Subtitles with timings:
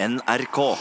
[0.00, 0.76] NRK.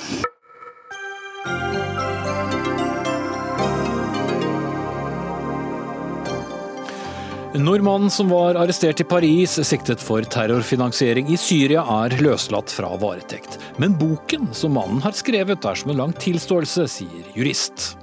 [7.53, 13.57] Nordmannen som var arrestert i Paris siktet for terrorfinansiering i Syria, er løslatt fra varetekt.
[13.81, 17.95] Men boken som mannen har skrevet er som en lang tilståelse, sier jurist.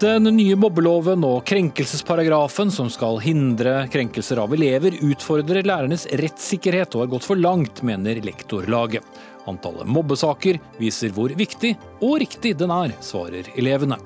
[0.00, 7.04] Den nye mobbeloven og krenkelsesparagrafen som skal hindre krenkelser av elever, utfordrer lærernes rettssikkerhet og
[7.04, 9.04] har gått for langt, mener lektorlaget.
[9.48, 13.98] Antallet mobbesaker viser hvor viktig og riktig den er, svarer elevene.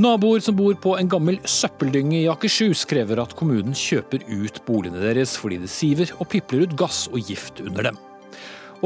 [0.00, 5.02] Naboer som bor på en gammel søppeldynge i Akershus, krever at kommunen kjøper ut boligene
[5.02, 7.98] deres fordi det siver og pipler ut gass og gift under dem.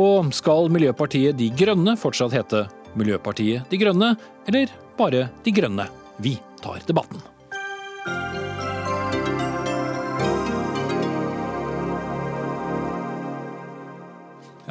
[0.00, 2.64] Og skal Miljøpartiet De Grønne fortsatt hete
[2.98, 4.14] Miljøpartiet De Grønne,
[4.48, 5.86] eller bare De Grønne?
[6.18, 7.22] Vi tar debatten.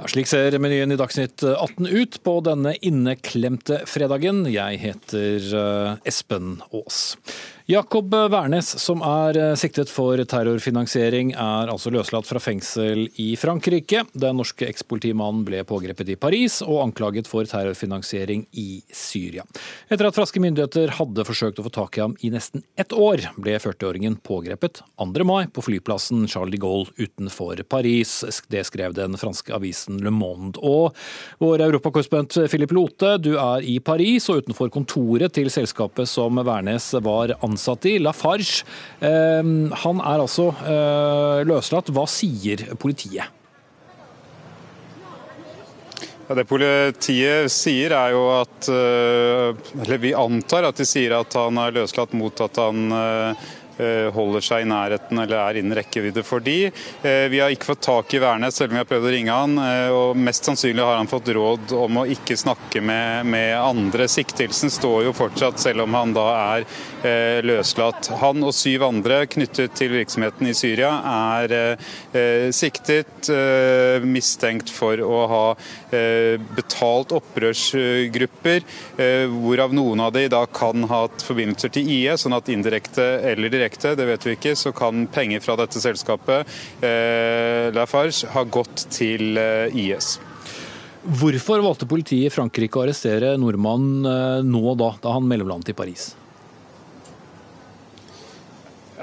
[0.04, 4.42] Ja, slik ser menyen i Dagsnytt 18 ut på denne inneklemte fredagen.
[4.52, 7.14] Jeg heter eh, Espen Aas.
[7.64, 14.02] Jakob Wærnes, som er eh, siktet for terrorfinansiering, er altså løslatt fra fengsel i Frankrike.
[14.20, 19.46] Den norske ekspolitimannen ble pågrepet i Paris og anklaget for terrorfinansiering i Syria.
[19.88, 23.30] Etter at franske myndigheter hadde forsøkt å få tak i ham i nesten ett år,
[23.40, 25.24] ble 40-åringen pågrepet 2.
[25.24, 28.18] mai på flyplassen Charles de Gaulle utenfor Paris.
[28.52, 30.60] Det skrev den franske avisen Le Monde.
[30.60, 30.92] Og
[31.40, 36.92] vår europakorrespondent Philip Lote, du er i Paris og utenfor kontoret til selskapet som Wærnes
[37.00, 38.66] var ansatt ansatt i, Lafarge.
[39.00, 41.94] Ehm, han er altså eh, løslatt.
[41.94, 43.40] Hva sier politiet?
[46.24, 49.50] Ja, det politiet sier er jo at eh,
[49.84, 53.50] Eller vi antar at de sier at han er løslatt mot at han Eh,
[54.14, 56.70] holder seg i nærheten eller er innen rekkevidde for de.
[57.02, 59.38] Eh, vi har ikke fått tak i Værnes, selv om vi har prøvd å ringe
[59.38, 59.58] han.
[59.60, 64.08] Eh, og Mest sannsynlig har han fått råd om å ikke snakke med, med andre.
[64.12, 66.68] Siktelsen står jo fortsatt, selv om han da er
[67.44, 68.08] løslatt.
[68.22, 73.28] Han og syv andre knyttet til virksomheten i Syria er siktet,
[74.08, 75.42] mistenkt for å ha
[76.56, 78.64] betalt opprørsgrupper,
[79.34, 83.52] hvorav noen av de da kan ha hatt forbindelser til IS, sånn at indirekte eller
[83.52, 86.48] direkte direkte, det vet vi ikke, så kan penger fra dette selskapet,
[86.84, 90.18] eh, Lafarge, ha gått til eh, IS.
[91.04, 95.78] Hvorfor valgte politiet i Frankrike å arrestere nordmannen eh, nå da, da han mellomlandet i
[95.78, 96.14] Paris?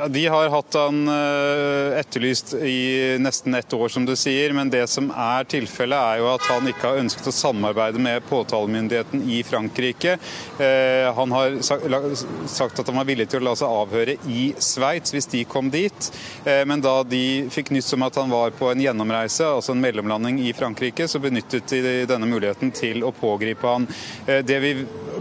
[0.08, 4.52] De har hatt han eh, etterlyst i nesten ett år, som du sier.
[4.56, 8.24] Men det som er tilfellet, er jo at han ikke har ønsket å samarbeide med
[8.28, 10.16] påtalemyndigheten i Frankrike.
[10.58, 15.14] Eh, han har sagt at han var villig til å la seg avhøre i Sveits
[15.14, 16.10] hvis de kom dit.
[16.44, 19.84] Eh, men da de fikk nyss om at han var på en gjennomreise, altså en
[19.84, 23.86] mellomlanding i Frankrike, så benyttet de denne muligheten til å pågripe han.
[24.26, 24.72] Det vi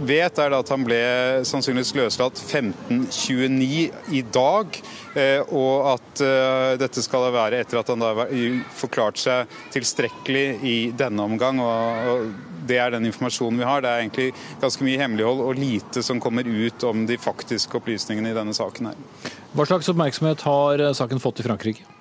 [0.07, 0.99] vet, er at han ble
[1.47, 4.81] sannsynligvis løslatt 1529 i dag dag.
[5.15, 8.29] Eh, og at eh, dette skal være etter at han har
[8.77, 11.59] forklart seg tilstrekkelig i denne omgang.
[11.59, 12.29] og
[12.69, 13.81] det er den informasjonen vi har.
[13.81, 18.29] Det er egentlig ganske mye hemmelighold og lite som kommer ut om de faktiske opplysningene
[18.29, 18.91] i denne saken.
[18.91, 19.31] her.
[19.53, 21.95] Hva slags oppmerksomhet har eh, saken fått i Frankrike?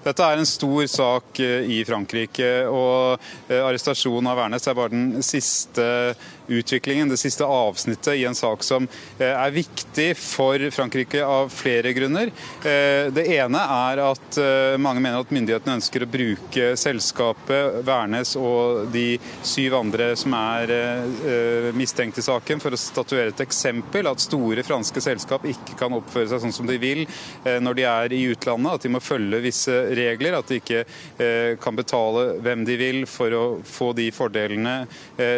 [0.00, 3.20] Dette er en stor sak i Frankrike, og
[3.52, 6.14] arrestasjonen av Værnes er bare den siste
[6.50, 8.88] utviklingen, det siste avsnittet i en sak som
[9.18, 12.32] eh, er viktig for Frankrike av flere grunner.
[12.66, 18.34] Eh, det ene er at eh, mange mener at myndighetene ønsker å bruke selskapet Værnes
[18.38, 19.14] og de
[19.46, 20.70] syv andre som er
[21.76, 24.08] mistenkt i saken, for å statuere et eksempel.
[24.10, 27.04] At store franske selskap ikke kan oppføre seg sånn som de vil
[27.44, 28.74] når de er i utlandet.
[28.74, 30.38] At de må følge visse regler.
[30.38, 30.84] At de ikke
[31.62, 34.76] kan betale hvem de vil for å få de fordelene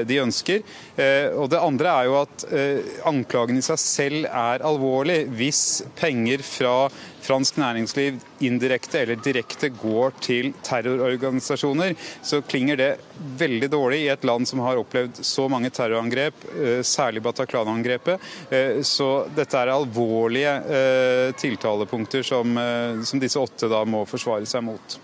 [0.08, 0.62] de ønsker.
[1.02, 5.24] Eh, og Det andre er jo at eh, anklagen i seg selv er alvorlig.
[5.38, 6.76] Hvis penger fra
[7.22, 12.90] fransk næringsliv indirekte eller direkte går til terrororganisasjoner, så klinger det
[13.38, 18.28] veldig dårlig i et land som har opplevd så mange terrorangrep, eh, særlig Bataclan-angrepet.
[18.86, 20.52] Så dette er alvorlige
[21.38, 22.58] tiltalepunkter som,
[23.06, 24.98] som disse åtte da må forsvare seg mot.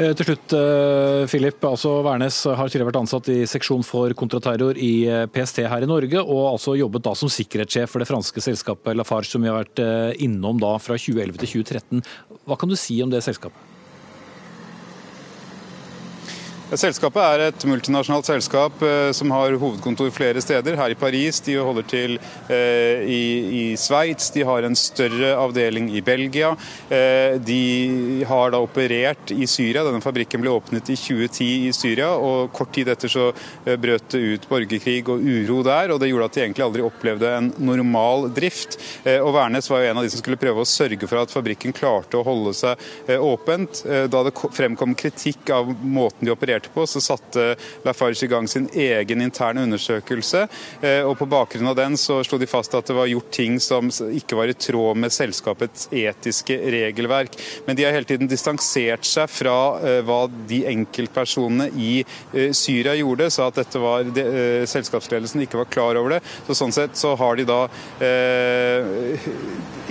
[0.00, 1.60] Eh, til slutt, eh, Philip.
[1.60, 5.90] altså Værnes har tidligere vært ansatt i seksjon for kontraterror i eh, PST her i
[5.90, 9.60] Norge, og altså jobbet da som sikkerhetssjef for det franske selskapet Lafarge, som vi har
[9.60, 9.82] vært
[10.24, 12.00] innom da fra 2011 til 2013.
[12.48, 13.69] Hva kan du si om det selskapet?
[16.70, 20.76] Selskapet er et multinasjonalt selskap eh, som har hovedkontor flere steder.
[20.78, 22.12] Her i Paris, de holder til
[22.46, 23.22] eh, i,
[23.58, 26.52] i Sveits, de har en større avdeling i Belgia.
[26.86, 29.82] Eh, de har da operert i Syria.
[29.82, 33.32] Denne fabrikken ble åpnet i 2010 i Syria, og kort tid etter så
[33.66, 35.90] brøt det ut borgerkrig og uro der.
[35.90, 38.78] og Det gjorde at de egentlig aldri opplevde en normal drift.
[39.10, 41.74] Og Værnes var jo en av de som skulle prøve å sørge for at fabrikken
[41.74, 43.82] klarte å holde seg åpent.
[44.12, 47.54] Da det fremkom kritikk av måten de opererte på, så satte
[47.86, 50.46] Lafarge i gang sin egen interne undersøkelse.
[51.06, 53.88] og På bakgrunn av den så slo de fast at det var gjort ting som
[53.88, 57.36] ikke var i tråd med selskapets etiske regelverk.
[57.66, 59.56] Men de har hele tiden distansert seg fra
[60.06, 60.20] hva
[60.50, 61.92] de enkeltpersonene i
[62.56, 64.26] Syria gjorde, sa at dette var det,
[64.70, 66.22] selskapsledelsen ikke var klar over det.
[66.46, 67.60] Så Sånn sett så har de da
[68.04, 69.08] eh,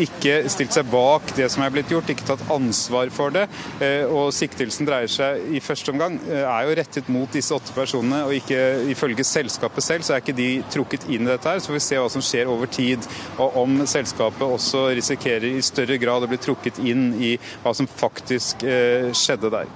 [0.04, 3.48] ikke stilt seg bak det som er blitt gjort, ikke tatt ansvar for det.
[3.84, 7.74] Eh, og Siktelsen dreier seg i første omgang eh, er jo rettet mot disse åtte
[7.76, 8.60] personene, og ikke
[8.94, 11.48] ifølge selskapet selv så er ikke de trukket inn i dette.
[11.50, 13.08] her, Så får vi se hva som skjer over tid,
[13.38, 17.88] og om selskapet også risikerer i større grad å bli trukket inn i hva som
[17.88, 19.68] faktisk eh, skjedde der.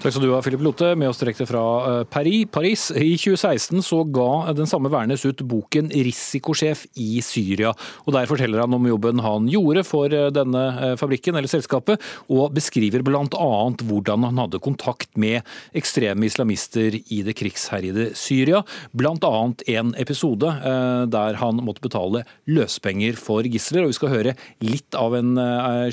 [0.00, 2.46] Takk skal du ha, Philip Lote, med oss direkte fra Paris.
[2.50, 2.88] Paris.
[2.90, 7.74] I 2016 så ga den samme Værnes ut boken 'Risikosjef i Syria'.
[8.06, 11.50] og Der forteller han om jobben han gjorde gjorde for eh, denne eh, fabrikken eller
[11.50, 12.00] selskapet,
[12.30, 13.50] og beskriver bl.a.
[13.84, 15.46] hvordan han hadde kontakt med
[15.76, 18.62] ekstreme islamister i det krigsherjede Syria.
[18.96, 19.32] Bl.a.
[19.74, 23.84] en episode eh, der han måtte betale løspenger for gisler.
[23.84, 25.36] og Vi skal høre litt av en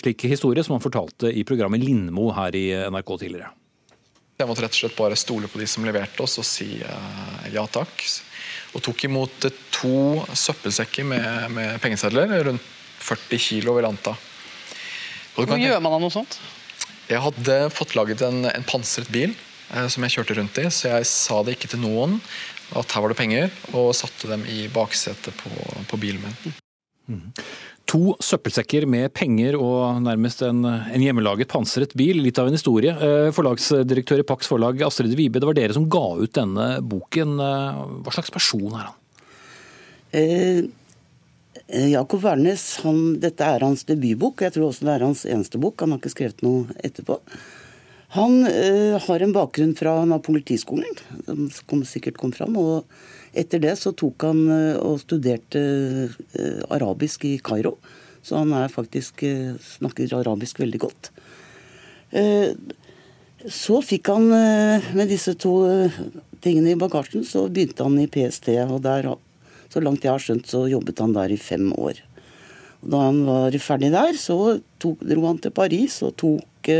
[0.01, 3.51] slik historie som han fortalte i programmet Lindmo her i NRK tidligere.
[4.37, 7.63] Jeg måtte rett og slett bare stole på de som leverte oss og si ja
[7.73, 8.03] takk.
[8.77, 9.97] Og tok imot to
[10.37, 12.73] søppelsekker med, med pengesedler rundt
[13.07, 14.13] 40 kilo vil anta.
[15.37, 16.39] Hvor gjør man av noe sånt?
[17.07, 19.46] Jeg hadde fått laget en, en pansret bil eh,
[19.91, 22.21] som jeg kjørte rundt i, så jeg sa det ikke til noen
[22.75, 25.51] at her var det penger, og satte dem i baksetet på,
[25.87, 26.55] på bilen min.
[27.07, 27.43] Mm.
[27.87, 32.19] To søppelsekker med penger og nærmest en, en, hjemmelaget pansret bil.
[32.19, 32.91] Litt av en historie.
[32.91, 37.37] Eh, forlagsdirektør i Pax forlag, Astrid Vibe, det var dere som ga ut denne boken.
[37.39, 38.99] Eh, hva slags person er han?
[40.11, 40.67] Eh,
[41.67, 42.63] Eh, Jakob Wærnes,
[43.19, 44.41] dette er hans debutbok.
[44.45, 45.81] Jeg tror også det er hans eneste bok.
[45.81, 47.19] Han har ikke skrevet noe etterpå.
[48.17, 50.97] Han uh, har en bakgrunn fra han har politiskolen,
[51.53, 52.57] som sikkert kom fram.
[52.57, 57.75] Og etter det så tok han uh, og studerte uh, arabisk i Kairo.
[58.25, 59.21] Så han er faktisk
[59.63, 61.05] snakker arabisk veldig godt.
[63.47, 65.53] Så fikk han, med disse to
[66.43, 68.49] tingene i bagasjen, så begynte han i PST.
[68.65, 69.07] og der
[69.71, 72.01] så langt jeg har skjønt, så jobbet han der i fem år.
[72.81, 76.75] Og da han var ferdig der, så tok, dro han til Paris og tok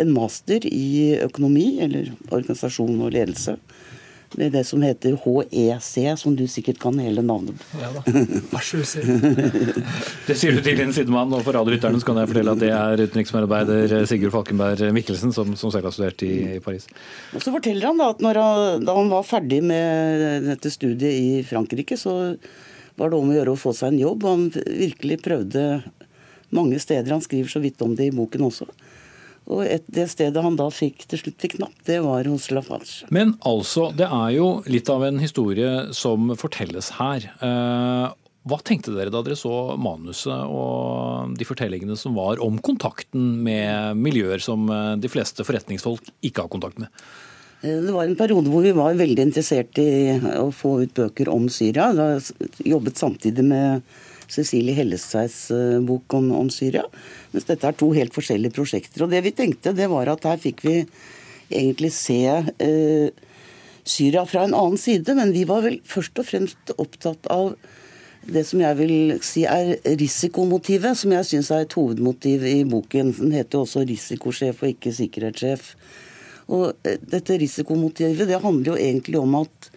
[0.00, 3.58] en master i økonomi, eller organisasjon og ledelse.
[4.36, 7.78] Med det som heter HEC, som du sikkert kan hele navnet på.
[7.80, 8.02] Ja da.
[8.52, 8.82] Vær så
[10.28, 13.04] Det sier du til din sidemann, og for radiolytterne kan jeg fortelle at det er
[13.06, 16.84] utenriksmedarbeider Sigurd Falkenberg Mikkelsen, som, som selv har studert i, i, Paris.
[17.32, 21.40] Og Så forteller han da at han, da han var ferdig med dette studiet i
[21.48, 22.36] Frankrike, så
[22.98, 24.28] var det om å gjøre å få seg en jobb.
[24.28, 25.64] Han virkelig prøvde
[26.52, 27.14] mange steder.
[27.16, 28.68] Han skriver så vidt om det i boken også.
[29.48, 33.08] Og et, det stedet han da fikk til slutt fikk napp, det var hos Lafarge.
[33.14, 37.30] Men altså, det er jo litt av en historie som fortelles her.
[37.40, 38.08] Eh,
[38.48, 43.98] hva tenkte dere da dere så manuset og de fortellingene som var om kontakten med
[44.00, 46.92] miljøer som eh, de fleste forretningsfolk ikke har kontakt med?
[47.62, 51.32] Eh, det var en periode hvor vi var veldig interessert i å få ut bøker
[51.32, 51.90] om Syria.
[51.96, 52.14] Da
[52.68, 53.80] jobbet samtidig med
[54.28, 56.84] Cecilie Hellesveis eh, bok om, om, Syria.
[57.32, 59.04] Mens dette er to helt forskjellige prosjekter.
[59.04, 60.76] Og det vi tenkte, det var at her fikk vi
[61.48, 63.26] egentlig se eh,
[63.88, 67.54] Syria fra en annen side, men vi var vel først og fremst opptatt av
[68.28, 73.14] det som jeg vil si er risikomotivet, som jeg syns er et hovedmotiv i boken.
[73.16, 75.72] Den heter jo også 'risikosjef' og ikke 'sikkerhetssjef'.
[76.48, 79.70] Og eh, dette risikomotivet det handler jo egentlig om at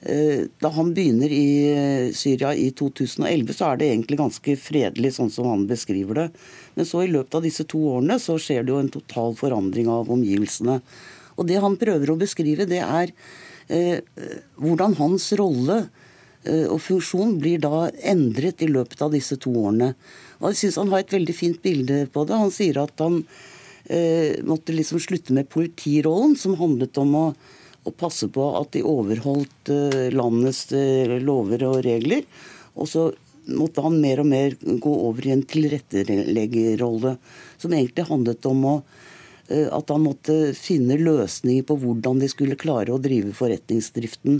[0.00, 5.32] da han begynner i eh, Syria i 2011, så er det egentlig ganske fredelig, sånn
[5.32, 6.26] som han beskriver det.
[6.78, 9.90] Men så i løpet av disse to årene så skjer det jo en total forandring
[9.92, 10.78] av omgivelsene.
[11.36, 13.12] Og det han prøver å beskrive, det er
[13.68, 14.00] eh,
[14.56, 15.82] hvordan hans rolle
[16.44, 19.92] eh, og funksjon blir da endret i løpet av disse to årene.
[20.40, 22.40] Og jeg syns han har et veldig fint bilde på det.
[22.40, 23.20] Han sier at han
[23.84, 27.26] eh, måtte liksom slutte med politirollen, som handlet om å
[27.86, 32.24] og passe på at de overholdt eh, landets eh, lover og regler.
[32.76, 33.08] Og så
[33.50, 37.16] måtte han mer og mer gå over i en tilretteleggerrolle,
[37.58, 38.80] som egentlig handlet om å
[39.50, 44.36] at han måtte finne løsninger på hvordan de skulle klare å drive forretningsdriften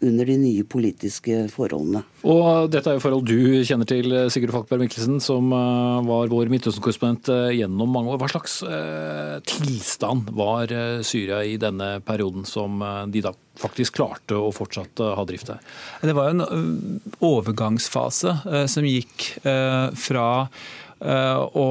[0.00, 2.02] under de nye politiske forholdene.
[2.24, 6.50] Og Dette er jo forhold du kjenner til, Sigurd Falkberg Mikkelsen, som eh, var vår
[6.52, 8.20] Midtøsten-korrespondent eh, gjennom mange år.
[8.22, 10.72] Hva slags eh, tilstand var
[11.06, 12.80] Syria i denne perioden som
[13.12, 15.60] de da faktisk klarte å fortsatt ha drift der?
[16.00, 19.26] Det var en overgangsfase som gikk
[20.00, 20.28] fra
[21.00, 21.68] å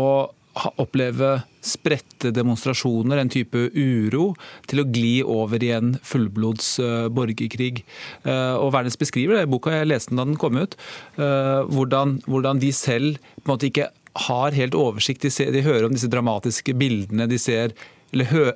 [0.82, 4.32] oppleve spredte demonstrasjoner, en type uro,
[4.70, 7.84] til å gli over i en fullblods uh, borgerkrig.
[8.26, 10.78] Uh, og Vernes beskriver det i boka, jeg leste den da den kom ut,
[11.20, 13.90] uh, hvordan, hvordan, de selv på en måte ikke
[14.30, 15.26] har helt oversikt.
[15.26, 17.76] De, ser, de hører om disse dramatiske bildene, de ser,
[18.14, 18.48] eller hø,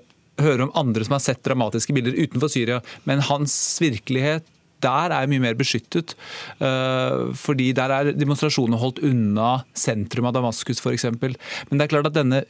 [0.42, 4.48] hører om andre som har sett dramatiske bilder utenfor Syria, men hans virkelighet
[4.84, 6.16] der er mye mer beskyttet.
[6.60, 11.10] Fordi der er demonstrasjonene holdt unna sentrum av Damaskus f.eks.
[11.22, 11.36] Men
[11.80, 12.44] det er klart at denne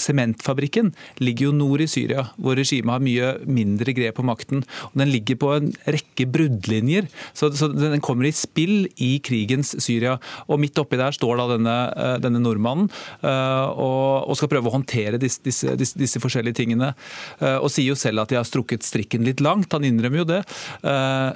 [0.00, 4.64] sementfabrikken ligger jo nord i Syria, hvor regimet har mye mindre grep på makten.
[4.90, 9.74] og Den ligger på en rekke bruddlinjer, så, så den kommer i spill i krigens
[9.82, 10.18] Syria.
[10.48, 12.90] Og Midt oppi der står da denne, eh, denne nordmannen
[13.24, 16.92] uh, og, og, skal prøve å håndtere disse, disse, disse, disse forskjellige tingene.
[17.40, 20.28] Uh, og sier jo selv at de har strukket strikken litt langt, han innrømmer jo
[20.28, 20.40] det.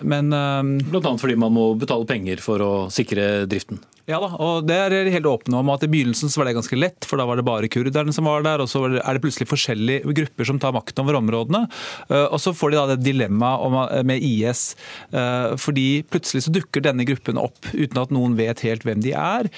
[0.04, 3.80] Men Blant annet fordi man må betale penger for å sikre driften?
[4.04, 6.76] Ja da, og det er helt åpne om at I begynnelsen så var det ganske
[6.76, 8.61] lett, for da var det bare kurderne som var der.
[8.61, 11.62] og Så er det plutselig forskjellige grupper som tar makten over områdene.
[12.11, 14.76] Eh, og Så får de da det dilemmaet eh, med IS.
[15.08, 19.16] Eh, fordi plutselig så dukker denne gruppen opp uten at noen vet helt hvem de
[19.16, 19.49] er.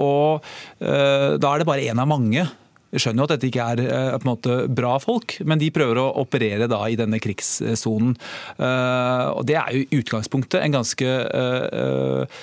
[0.00, 0.46] Og
[0.80, 2.44] da er det bare én av mange
[2.90, 5.70] jeg skjønner jo at dette ikke er eh, på en måte bra folk, men de
[5.74, 8.16] prøver å operere da i denne krigssonen.
[8.58, 12.40] Eh, og Det er jo i utgangspunktet en ganske eh,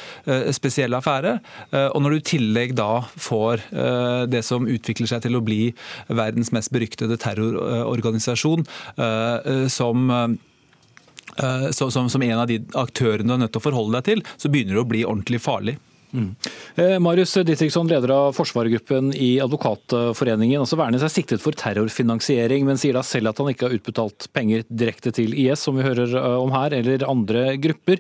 [0.56, 1.38] spesiell affære.
[1.94, 3.64] Og når du i tillegg da får
[4.32, 5.72] det som utvikler seg til å bli
[6.08, 8.66] verdens mest beryktede terrororganisasjon,
[9.72, 10.14] som
[11.76, 14.78] som, en av de aktørene du er nødt til å forholde deg til, så begynner
[14.78, 15.76] det å bli ordentlig farlig.
[16.14, 16.36] Mm.
[16.76, 20.62] Eh, Marius Ditriksson, leder av forsvarergruppen i Advokatforeningen.
[20.64, 24.30] Altså Værnes er siktet for terrorfinansiering, men sier da selv at han ikke har utbetalt
[24.36, 28.00] penger direkte til IS, som vi hører eh, om her, eller andre grupper.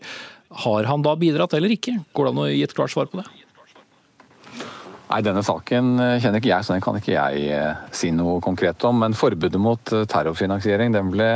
[0.64, 1.98] Har han da bidratt eller ikke?
[2.16, 3.28] Går det an å gi et klart svar på det?
[5.08, 8.88] Nei, Denne saken eh, kjenner ikke jeg, så den kan ikke jeg si noe konkret
[8.88, 9.04] om.
[9.04, 11.30] Men forbudet mot terrorfinansiering den ble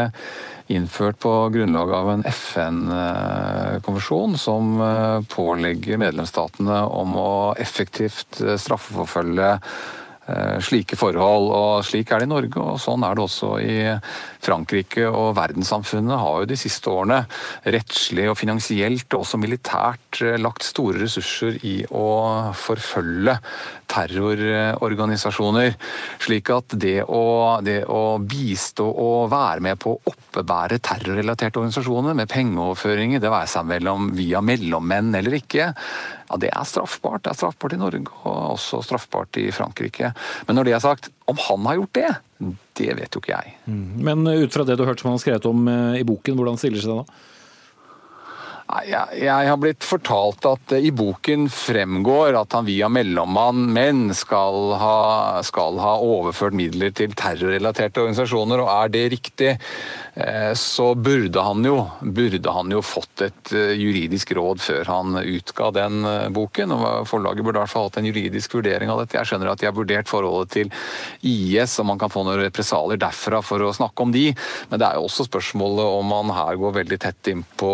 [0.72, 9.60] innført på grunnlag av en FN-konvensjon som eh, pålegger medlemsstatene om å effektivt eh, straffeforfølge
[10.32, 11.52] Eh, slike forhold.
[11.52, 13.78] og Slik er det i Norge, og sånn er det også i
[14.42, 15.08] Frankrike.
[15.08, 17.22] og Verdenssamfunnet har jo de siste årene
[17.64, 23.38] rettslig og finansielt og også militært eh, lagt store ressurser i å forfølge
[23.92, 25.76] terrororganisasjoner.
[26.24, 32.16] Slik at det å, det å bistå og være med på å oppebære terrorrelaterte organisasjoner
[32.18, 35.72] med pengeoverføringer, det være seg mellom via mellommenn eller ikke,
[36.32, 37.26] ja, det er straffbart.
[37.26, 40.14] Det er straffbart i Norge og også straffbart i Frankrike.
[40.48, 42.12] Men når det er sagt, om han har gjort det,
[42.82, 43.58] det vet jo ikke jeg.
[43.66, 43.84] Mm.
[44.08, 46.40] Men ut fra det du har hørt som han har skrevet om eh, i boken,
[46.40, 47.22] hvordan stiller det seg da?
[48.88, 54.78] Jeg, jeg, har blitt fortalt at i boken fremgår at han via mellommann menn skal
[54.80, 55.00] ha,
[55.44, 59.52] skal ha overført midler til terrorrelaterte organisasjoner, og er det riktig?
[60.14, 65.16] Eh, så burde han, jo, burde han jo fått et eh, juridisk råd før han
[65.22, 66.74] utga den eh, boken.
[66.76, 69.16] og Forlaget burde i hvert fall hatt en juridisk vurdering av dette.
[69.16, 70.74] Jeg skjønner at de har vurdert forholdet til
[71.24, 74.26] IS, om man kan få noen represalier derfra for å snakke om de,
[74.72, 77.72] men det er jo også spørsmålet om man her går veldig tett inn på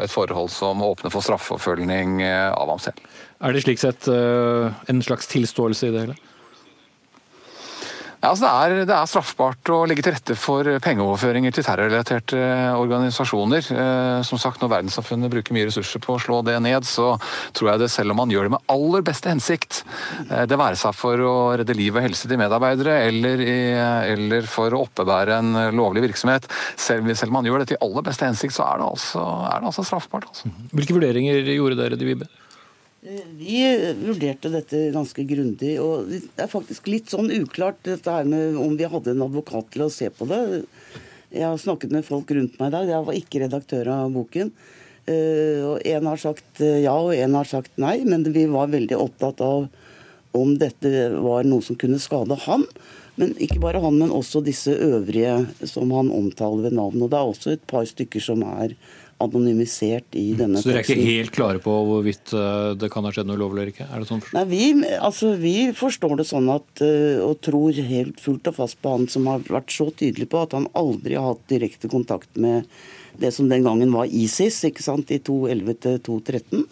[0.00, 3.04] et forhold som åpner for straffeforfølgning av ham selv.
[3.44, 6.16] Er det slik sett en slags tilståelse i det hele?
[8.26, 12.38] Ja, altså det, er, det, er, straffbart å legge til rette for pengeoverføringer til terrorrelaterte
[12.74, 13.68] organisasjoner.
[13.70, 17.12] Eh, som sagt, Når verdenssamfunnet bruker mye ressurser på å slå det ned, så
[17.54, 19.84] tror jeg det selv om man gjør det med aller beste hensikt,
[20.26, 23.58] eh, det være seg for å redde liv og helse til medarbeidere eller, i,
[24.16, 28.08] eller for å oppebære en lovlig virksomhet, selv, selv, om man gjør det til aller
[28.10, 30.26] beste hensikt, så er det altså, er det altså straffbart.
[30.32, 30.50] Altså.
[30.74, 32.26] Hvilke vurderinger gjorde dere, De Vibe?
[33.38, 33.58] Vi
[34.02, 35.76] vurderte dette ganske grundig.
[35.78, 39.68] og Det er faktisk litt sånn uklart dette her med om vi hadde en advokat
[39.74, 40.64] til å se på det.
[41.30, 42.90] Jeg har snakket med folk rundt meg i dag.
[42.90, 44.50] Jeg var ikke redaktør av boken.
[45.06, 48.74] Eh, og En har sagt eh, ja, og en har sagt nei, men vi var
[48.74, 49.68] veldig opptatt av
[50.36, 50.90] om dette
[51.22, 52.66] var noe som kunne skade han.
[53.16, 57.06] Men ikke bare han, men også disse øvrige som han omtaler ved navn.
[57.06, 58.74] Og det er også et par stykker som er
[59.22, 63.12] anonymisert i denne Så dere er ikke helt klare på hvorvidt eh, det kan ha
[63.14, 63.88] skjedd noe ulovlig eller ikke?
[63.88, 64.62] Er det sånn Nei, vi,
[64.98, 69.08] altså, vi forstår det sånn at, eh, og tror helt fullt og fast på han
[69.12, 72.68] som har vært så tydelig på at han aldri har hatt direkte kontakt med
[73.16, 76.66] det som den gangen var ISIS, ikke sant, i 2011 til 2013.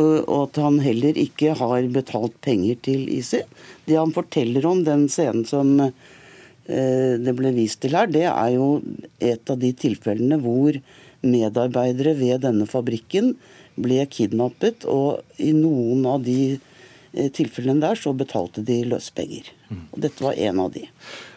[0.00, 3.46] Og at han heller ikke har betalt penger til ISIS.
[3.86, 8.56] Det han forteller om den scenen som eh, det ble vist til her, det er
[8.56, 8.80] jo
[9.22, 10.80] et av de tilfellene hvor
[11.26, 13.34] medarbeidere ved denne fabrikken
[13.80, 19.50] ble kidnappet, og i noen av de eh, tilfellene der så betalte de løspenger.
[19.70, 19.84] Mm.
[19.92, 20.86] Og dette var en av de.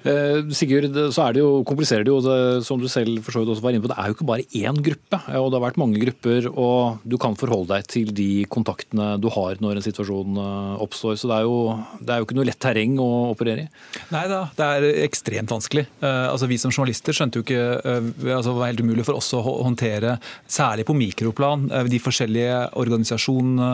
[0.03, 3.53] Eh, Sigurd, så det jo, kompliserer det jo, det, som du selv for så vidt
[3.53, 3.91] også var inne på.
[3.91, 6.49] Det er jo ikke bare én gruppe, og det har vært mange grupper.
[6.51, 11.15] Og du kan forholde deg til de kontaktene du har når en situasjon eh, oppstår.
[11.19, 11.57] Så det er jo,
[12.01, 13.69] det er jo ikke noe lett terreng å operere i.
[14.13, 15.85] Nei da, det er ekstremt vanskelig.
[16.03, 17.61] Eh, altså Vi som journalister skjønte jo ikke
[18.33, 20.17] altså Det var helt umulig for oss å håndtere,
[20.49, 23.69] særlig på mikroplan, de forskjellige organisasjonene.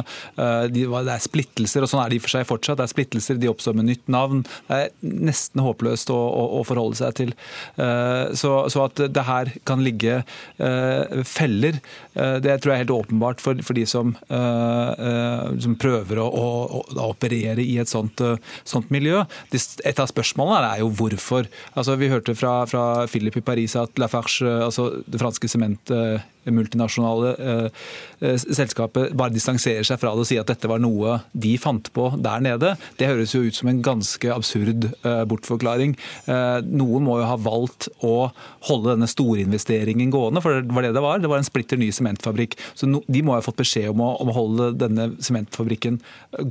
[0.71, 2.79] det er splittelser, og sånn er det i og for seg fortsatt.
[2.79, 4.43] Det er splittelser, de oppstår med nytt navn.
[4.67, 4.91] Det er
[5.29, 7.33] nesten håpløst å å, å, forholde seg til.
[7.79, 11.79] Eh, så, så, at det her kan ligge eh, feller,
[12.15, 16.47] eh, det tror jeg er helt åpenbart for, for de som, som prøver å, å,
[16.81, 18.21] å, operere i et sånt,
[18.67, 19.23] sånt, miljø.
[19.51, 21.49] Et av spørsmålene er jo hvorfor.
[21.75, 26.25] Altså, vi hørte fra, fra Philip i Paris at Lafarge, altså det franske sementet
[26.55, 27.83] multinasjonale eh,
[28.21, 31.91] eh, selskapet bare distanserer seg fra det og sier at dette var noe de fant
[31.95, 35.95] på der nede, det høres jo ut som en ganske absurd eh, bortforklaring.
[36.29, 38.31] Eh, noen må jo ha valgt å
[38.69, 41.23] holde denne storinvesteringen gående, for det var det det var.
[41.23, 42.57] Det var en splitter ny sementfabrikk.
[42.77, 45.99] Så de må ha fått beskjed om å, om å holde denne sementfabrikken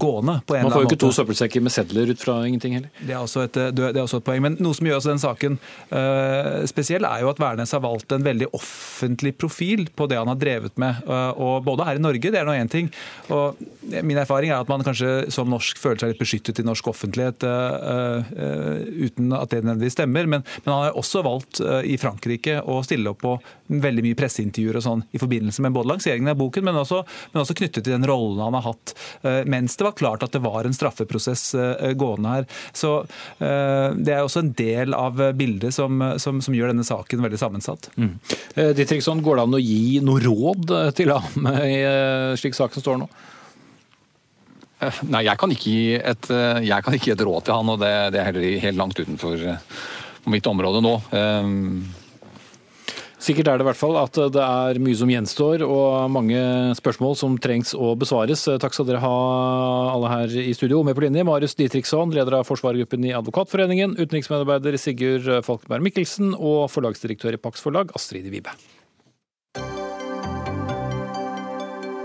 [0.00, 0.38] gående.
[0.46, 2.92] på en Man får jo ikke to søppelsekker med sedler ut fra ingenting heller.
[3.00, 4.44] Det er også et, det er også et poeng.
[4.44, 5.58] Men noe som gjør også den saken
[6.68, 10.38] spesiell, er jo at Værnes har valgt en veldig offentlig profil på det han har
[10.40, 11.02] drevet med.
[11.36, 12.90] Og både her i Norge, det er nå én ting.
[13.34, 13.58] og
[14.02, 17.44] Min erfaring er at man kanskje som norsk føler seg litt beskyttet i norsk offentlighet
[17.48, 20.28] uh, uh, uten at det nødvendigvis stemmer.
[20.28, 23.34] Men, men, han har også valgt i Frankrike å stille opp på
[23.68, 27.02] veldig mye presseintervjuer og sånn i forbindelse med både lanseringen av boken, men også,
[27.32, 28.94] men også knyttet til den rollen han har hatt
[29.48, 31.50] mens det var klart at det var en straffeprosess
[32.00, 32.46] gående her.
[32.76, 32.92] Så
[33.38, 37.90] det er også en del av bildet som, som, som gjør denne saken veldig sammensatt.
[37.98, 38.14] Mm.
[38.56, 42.84] Dietriksson, går det an å gi gi noe råd til ham i eh, slik saken
[42.84, 43.08] står nå?
[44.78, 47.72] Eh, nei, jeg kan ikke gi et, eh, kan ikke gi et råd til han,
[47.74, 49.48] og det, det er heller helt langt utenfor
[50.28, 50.98] mitt område nå.
[53.18, 56.38] Sikkert er det i hvert fall at det er mye som gjenstår og mange
[56.78, 58.44] spørsmål som trengs å besvares.
[58.62, 59.16] Takk skal dere ha
[59.90, 60.84] alle her i studio.
[60.86, 66.68] Med på linje Marius Ditriksson, leder av forsvarergruppen i Advokatforeningen, utenriksmedarbeider Sigurd Falkenberg Mikkelsen og
[66.70, 68.54] forlagsdirektør i Pax Forlag, Astrid Vibe.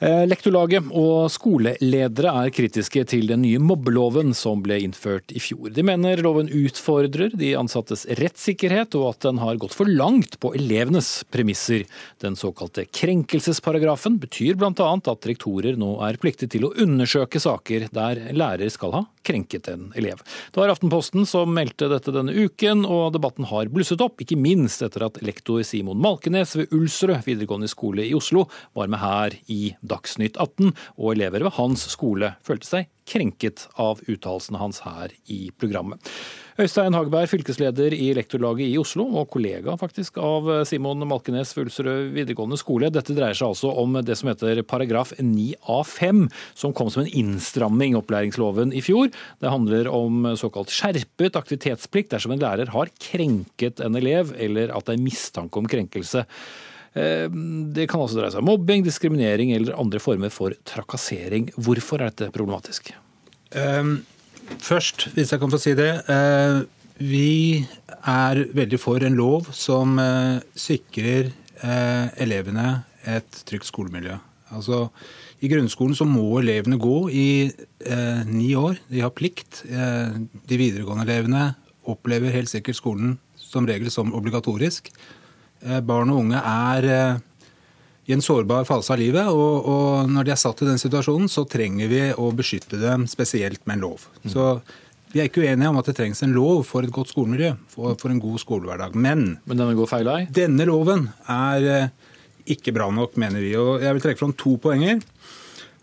[0.00, 5.72] Lektorlaget og skoleledere er kritiske til den nye mobbeloven som ble innført i fjor.
[5.74, 10.52] De mener loven utfordrer de ansattes rettssikkerhet, og at den har gått for langt på
[10.54, 11.82] elevenes premisser.
[12.22, 14.70] Den såkalte krenkelsesparagrafen betyr bl.a.
[14.70, 19.88] at rektorer nå er pliktig til å undersøke saker der lærer skal ha krenket en
[19.98, 20.22] elev.
[20.52, 24.84] Det var Aftenposten som meldte dette denne uken, og debatten har blusset opp, ikke minst
[24.84, 28.46] etter at lektor Simon Malkenes ved Ulsrød videregående skole i Oslo
[28.78, 34.02] var med her i Dagsnytt 18, og elever ved hans skole følte seg krenket av
[34.08, 36.02] uttalelsene hans her i programmet.
[36.58, 41.70] Øystein Hagberg, fylkesleder i Lektorlaget i Oslo, og kollega faktisk av Simon Malkenes ved
[42.16, 42.88] videregående skole.
[42.90, 46.24] Dette dreier seg altså om det som heter paragraf 9a5,
[46.58, 49.12] som kom som en innstramming i opplæringsloven i fjor.
[49.38, 54.90] Det handler om såkalt skjerpet aktivitetsplikt dersom en lærer har krenket en elev, eller at
[54.90, 56.26] det er mistanke om krenkelse.
[56.98, 57.30] Eh,
[57.70, 61.52] det kan altså dreie seg om mobbing, diskriminering eller andre former for trakassering.
[61.54, 62.96] Hvorfor er dette problematisk?
[63.54, 64.00] Um,
[64.62, 65.90] først, hvis jeg kan få si det.
[66.08, 66.64] Uh,
[66.98, 67.66] vi
[68.08, 71.30] er veldig for en lov som uh, sikrer
[71.62, 74.16] uh, elevene et trygt skolemiljø.
[74.56, 74.86] Altså,
[75.44, 77.28] I grunnskolen så må elevene gå i
[78.26, 78.78] ni år.
[78.88, 79.60] De har plikt.
[79.68, 81.42] de videregående elevene
[81.84, 84.90] opplever helt sikkert skolen som regel som obligatorisk.
[85.64, 87.20] Eh, barn og unge er eh,
[88.08, 89.28] i en sårbar fase av livet.
[89.28, 93.04] Og, og, når de er satt i den situasjonen, så trenger vi å beskytte dem
[93.10, 94.06] spesielt med en lov.
[94.22, 94.30] Mm.
[94.32, 94.46] Så
[95.12, 97.96] vi er ikke uenige om at det trengs en lov for et godt skolemiljø, for,
[98.00, 98.96] for en god skolehverdag.
[98.96, 100.22] Men, Men denne går feil vei?
[100.32, 101.92] Denne loven er eh,
[102.56, 103.52] ikke bra nok, mener vi.
[103.60, 105.04] Og jeg vil trekke fram to poenger.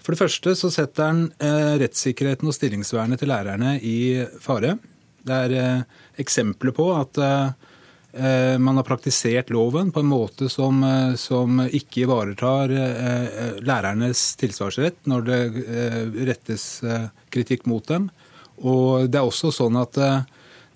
[0.05, 3.97] For det første så setter den eh, rettssikkerheten og stillingsvernet til lærerne i
[4.41, 4.75] fare.
[5.25, 7.71] Det er eh, eksempler på at eh, eh
[8.59, 15.01] man har praktisert loven på en måte som, eh, som ikke ivaretar eh, lærernes tilsvarsrett
[15.09, 15.39] når det
[16.29, 16.65] rettes
[17.33, 18.09] kritikk mot dem.
[18.63, 19.99] Og det er også sånn at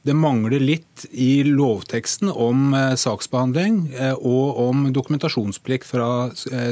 [0.04, 3.78] det mangler litt i lovteksten om saksbehandling
[4.20, 6.10] og om dokumentasjonsplikt fra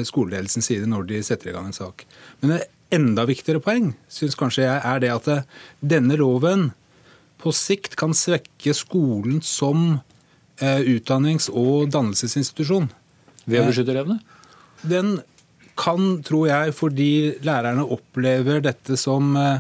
[0.08, 2.04] skoleledelsens side når de setter i gang en sak.
[2.42, 5.32] Men et enda viktigere poeng synes kanskje jeg er det at
[5.80, 6.70] denne loven
[7.42, 10.17] på sikt kan svekke skolen som eh,
[10.62, 12.90] utdannings- og dannelsesinstitusjon.
[13.48, 14.20] Ved å beskytte elevene?
[14.88, 15.20] Den
[15.78, 17.12] kan, tror jeg, fordi
[17.46, 19.60] lærerne opplever dette som eh,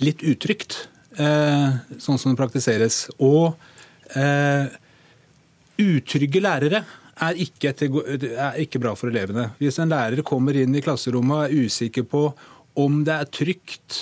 [0.00, 0.86] litt utrygt,
[1.20, 3.04] eh, sånn som det praktiseres.
[3.20, 3.56] Og
[5.80, 6.80] utrygge lærere
[7.22, 9.52] er ikke, er ikke, bra for elevene.
[9.60, 12.24] Hvis en lærer kommer inn i klasserommet og er usikker på
[12.80, 14.00] om det er trygt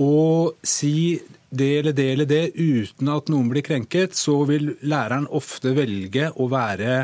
[0.00, 1.20] å si
[1.54, 6.30] det eller det eller det uten at noen blir krenket, så vil læreren ofte velge
[6.34, 6.96] å være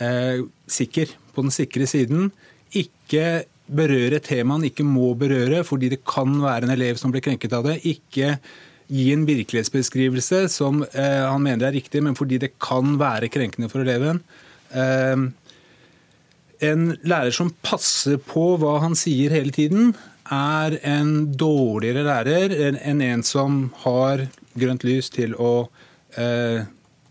[0.00, 2.30] eh, sikker på den sikre siden.
[2.76, 7.54] Ikke berøre temaet ikke må berøre fordi det kan være en elev som blir krenket
[7.56, 7.78] av det.
[7.88, 8.36] Ikke
[8.92, 13.70] gi en virkelighetsbeskrivelse som eh, han mener er riktig, men fordi det kan være krenkende
[13.72, 14.20] for eleven.
[14.76, 15.28] Eh,
[16.62, 19.94] en lærer som passer på hva han sier hele tiden,
[20.30, 24.26] er en dårligere lærer enn en som har
[24.58, 25.68] grønt lys til å
[26.16, 26.62] eh,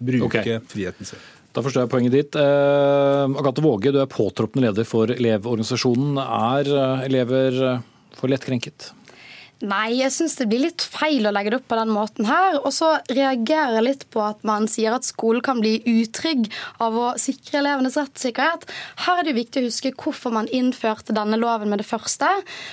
[0.02, 0.60] bruke okay.
[0.71, 1.21] friheten sin.
[1.52, 2.38] Da forstår jeg poenget ditt.
[2.39, 6.19] Eh, Agathe Våge, du er påtroppende leder for Elevorganisasjonen.
[6.21, 7.82] Er eh, elever eh,
[8.15, 8.91] for lett krenket?
[9.62, 12.56] Nei, jeg syns det blir litt feil å legge det opp på den måten her.
[12.65, 16.47] Og så reagerer jeg litt på at man sier at skolen kan bli utrygg
[16.82, 18.65] av å sikre elevenes rettssikkerhet.
[19.06, 22.32] Her er det viktig å huske hvorfor man innførte denne loven med det første.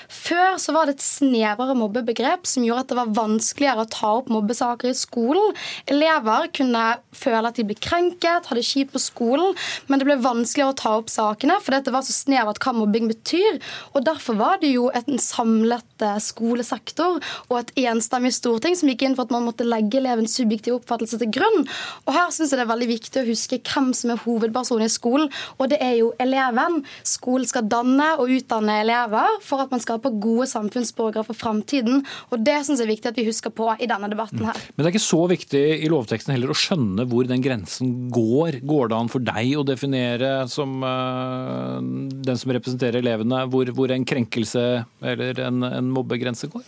[0.09, 4.14] Før så var det et snevrere mobbebegrep som gjorde at det var vanskeligere å ta
[4.22, 5.53] opp mobbesaker i skolen.
[5.92, 9.53] Elever kunne føle at de ble krenket, hadde kjipt på skolen,
[9.92, 13.12] men det ble vanskeligere å ta opp sakene fordi det var så snevert hva mobbing
[13.12, 13.61] betyr.
[13.92, 15.85] Og derfor var det jo en samlet
[16.24, 20.36] skolesektor sektor og et enstemmig storting som gikk inn for at man måtte legge elevens
[20.38, 21.66] subjektive oppfattelse til grunn.
[22.06, 24.92] Og Her synes jeg det er veldig viktig å huske hvem som er hovedpersonen i
[24.92, 26.82] skolen, og det er jo eleven.
[27.06, 32.02] Skolen skal danne og utdanne elever for at man skaper gode samfunnsborgere for framtiden.
[32.32, 34.58] Og det synes jeg er viktig at vi husker på i denne debatten her.
[34.74, 38.60] Men det er ikke så viktig i lovteksten heller å skjønne hvor den grensen går.
[38.68, 43.94] Går det an for deg å definere som uh, den som representerer elevene, hvor, hvor
[43.94, 44.66] en krenkelse
[45.12, 46.67] eller en, en mobbegrense går?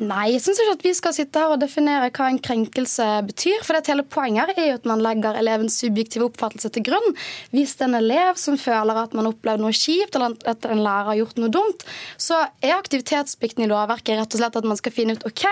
[0.00, 3.60] Nei, jeg syns ikke at vi skal sitte her og definere hva en krenkelse betyr.
[3.60, 7.12] For det hele poenget er jo at man legger elevens subjektive oppfattelse til grunn.
[7.52, 10.64] Hvis det er en elev som føler at man har opplevd noe kjipt, eller at
[10.64, 11.84] en lærer har gjort noe dumt,
[12.16, 15.44] så er aktivitetsplikten i lovverket rett og slett at man skal finne ut OK,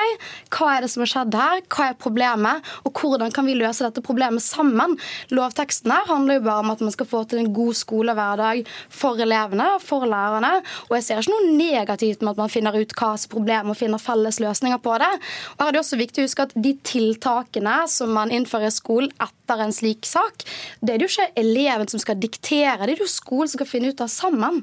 [0.57, 3.85] hva er det som har skjedd her, hva er problemet, og hvordan kan vi løse
[3.85, 4.97] dette problemet sammen.
[5.37, 9.21] Lovteksten her handler jo bare om at man skal få til en god skolehverdag for
[9.21, 10.57] elevene og for lærerne.
[10.89, 13.77] Og jeg ser ikke noe negativt med at man finner ut hva som er problemet
[13.77, 15.11] og finner felles løsninger på det.
[15.57, 18.75] Og her er det også viktig å huske at De tiltakene som man innfører i
[18.75, 20.45] skolen etter en slik sak,
[20.81, 23.59] det er det jo ikke eleven som skal diktere, det er det jo skolen som
[23.59, 24.63] skal finne ut av sammen.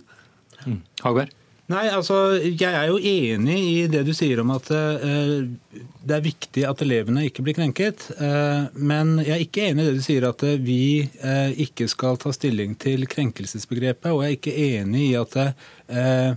[0.63, 0.79] Mm.
[1.03, 1.33] Hagberg?
[1.67, 5.43] Nei, altså, Jeg er jo enig i det du sier om at uh,
[6.07, 8.05] det er viktig at elevene ikke blir krenket.
[8.21, 11.09] Uh, men jeg er ikke enig i det du sier at uh, vi
[11.67, 14.13] ikke skal ta stilling til krenkelsesbegrepet.
[14.13, 15.35] Og jeg er ikke enig i at
[15.87, 16.31] Eh,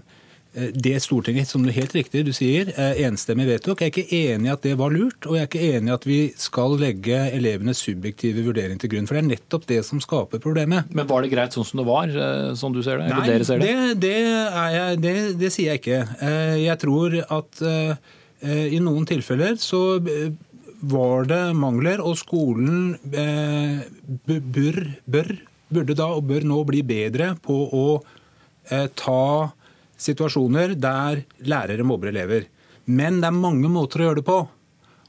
[0.52, 3.80] det Stortinget, som det helt riktig du sier, eh, enstemmig vedtok.
[3.80, 5.94] Jeg er ikke enig i at det var lurt, og jeg er ikke enig i
[5.94, 9.06] at vi skal legge elevenes subjektive vurdering til grunn.
[9.06, 10.90] For det er nettopp det som skaper problemet.
[10.90, 13.12] Men var det greit sånn som det var, eh, sånn du ser det?
[13.14, 13.68] Nei, dere ser det?
[13.70, 14.16] Det, det,
[14.74, 16.00] jeg, det, det, sier jeg ikke.
[16.64, 17.62] Jeg tror at
[18.40, 20.00] i noen tilfeller så
[20.90, 22.96] var det mangler, og skolen
[24.26, 25.32] bør, bør,
[25.70, 27.86] burde da og bør nå bli bedre på å
[28.98, 29.22] ta
[30.00, 32.48] situasjoner der lærere mobber elever.
[32.90, 34.40] Men det er mange måter å gjøre det på.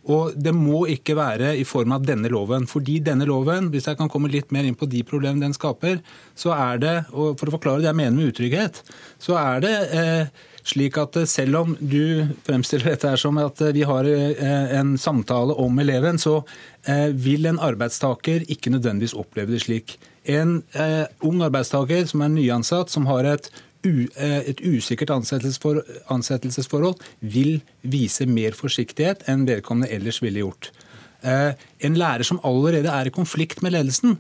[0.10, 2.65] Og det må ikke være i form av denne loven.
[2.69, 5.99] Fordi denne loven, hvis jeg kan komme litt mer inn på de problemene den skaper,
[6.34, 8.82] så er det, og for å forklare det jeg mener med utrygghet,
[9.21, 13.86] så er det eh, slik at selv om du fremstiller dette her som at vi
[13.88, 16.39] har eh, en samtale om eleven, så
[16.86, 19.99] eh, vil en arbeidstaker ikke nødvendigvis oppleve det slik.
[20.30, 28.28] En eh, ung arbeidstaker som er nyansatt, som har et et usikkert ansettelsesforhold vil vise
[28.30, 30.70] mer forsiktighet enn vedkommende ellers ville gjort.
[31.22, 34.17] En lærer som allerede er i konflikt med ledelsen,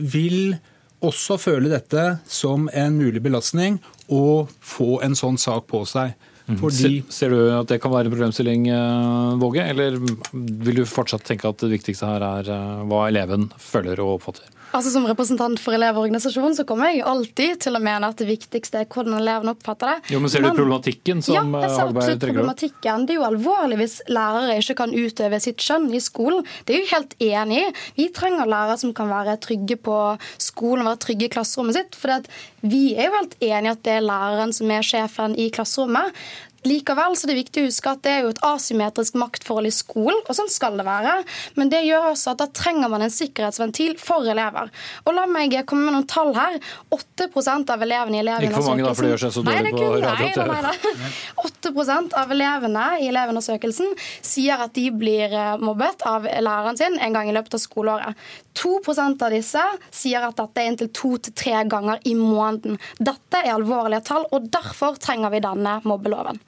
[0.00, 0.56] vil
[1.04, 3.80] også føle dette som en mulig belastning
[4.12, 6.14] og få en sånn sak på seg.
[6.44, 6.58] Mm.
[6.60, 6.98] Fordi...
[7.12, 9.64] Ser du at det kan være en problemstilling, eh, Våge?
[9.64, 14.18] Eller vil du fortsatt tenke at det viktigste her er eh, hva eleven føler og
[14.18, 14.50] oppfatter?
[14.74, 18.80] Altså Som representant for Elevorganisasjonen så kommer jeg alltid til å mene at det viktigste
[18.82, 20.14] er hvordan elevene oppfatter det.
[20.14, 23.04] Jo, men Ser du men, problematikken som ja, jeg ser absolutt problematikken.
[23.06, 26.42] Det er jo alvorlig hvis lærere ikke kan utøve sitt skjønn i skolen.
[26.66, 27.68] Det er jo helt enig i.
[28.00, 29.98] Vi trenger lærere som kan være trygge på
[30.42, 32.00] skolen, være trygge i klasserommet sitt.
[32.00, 32.26] For
[32.66, 36.18] vi er jo helt enig i at det er læreren som er sjefen i klasserommet.
[36.64, 39.72] Likevel så er det viktig å huske at det er jo et asymmetrisk maktforhold i
[39.74, 41.18] skolen, og sånn skal det være.
[41.58, 44.70] Men det gjør også at da trenger man en sikkerhetsventil for elever.
[45.04, 46.56] Og la meg komme med noen tall her.
[46.94, 47.28] 8
[47.74, 49.90] av elevene i elevundersøkelsen Ikke for mange, da, for det gjør seg så dårlig på
[50.04, 50.46] radio.
[50.48, 51.12] Nei, nei, nei.
[51.44, 53.92] 8 av elevene i elevundersøkelsen
[54.24, 58.24] sier at de blir eh, mobbet av læreren sin en gang i løpet av skoleåret.
[58.54, 62.80] 2% av disse sier at dette er inntil to til tre ganger i måneden.
[62.98, 66.40] Dette er alvorlige tall, og derfor trenger vi denne mobbeloven.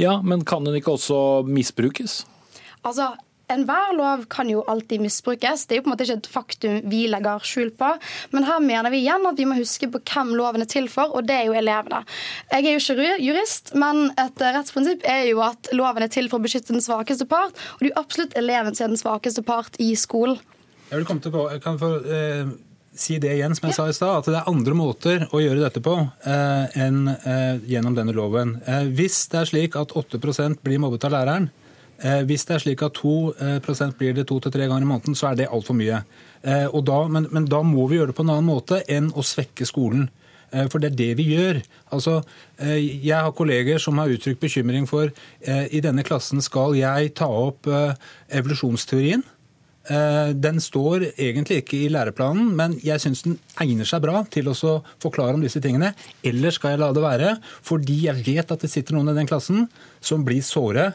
[0.00, 2.24] Ja, men kan den ikke også misbrukes?
[2.84, 3.12] Altså,
[3.52, 5.66] Enhver lov kan jo alltid misbrukes.
[5.66, 7.90] Det er jo på en måte ikke et faktum vi legger skjul på.
[8.32, 11.12] Men her mener vi igjen at vi må huske på hvem loven er til for,
[11.12, 12.00] og det er jo elevene.
[12.54, 16.40] Jeg er jo ikke jurist, men et rettsprinsipp er jo at loven er til for
[16.40, 19.44] å beskytte den svakeste part, og det er jo absolutt eleven som er den svakeste
[19.44, 20.40] part i skolen.
[20.88, 22.54] Jeg vil komme til på, jeg kan få eh,
[22.94, 23.76] si det igjen, som jeg ja.
[23.76, 27.58] sa i stad, at det er andre måter å gjøre dette på eh, enn eh,
[27.70, 28.56] gjennom denne loven.
[28.70, 31.48] Eh, hvis det er slik at 8% blir mobbet av læreren,
[31.98, 34.90] eh, hvis det er slik at 2 eh, blir det to til tre ganger i
[34.92, 36.04] måneden, så er det altfor mye.
[36.44, 39.64] Da, men, men, da må vi gjøre det på en annen måte enn å svekke
[39.64, 40.10] skolen.
[40.68, 41.56] For det er det vi gjør.
[41.96, 42.18] Altså,
[42.60, 45.08] jeg har kolleger som har uttrykt bekymring for
[45.40, 49.24] i denne klassen skal jeg ta opp evolusjonsteorien.
[49.84, 54.48] Eh, den står egentlig ikke i læreplanen, men jeg syns den egner seg bra til
[54.48, 54.54] å
[55.02, 55.92] forklare om disse tingene.
[56.24, 59.28] Eller skal jeg la det være, fordi jeg vet at det sitter noen i den
[59.28, 59.66] klassen
[60.00, 60.92] som blir såre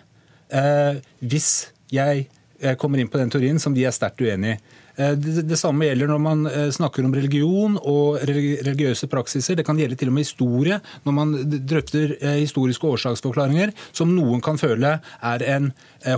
[0.50, 2.26] eh, hvis jeg
[2.62, 4.62] eh, kommer inn på den teorien som de er sterkt uenig i.
[5.00, 9.56] Eh, det, det, samme gjelder når man eh, snakker om religion og religiøse praksiser.
[9.60, 14.44] Det kan gjelde til og med historie, når man drøfter eh, historiske årsaksforklaringer som noen
[14.44, 15.72] kan føle er en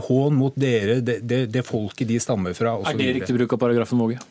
[0.07, 2.77] hån mot dere, det, det, det folket de stammer fra.
[2.89, 4.21] Er det riktig bruk av paragrafen, Våge?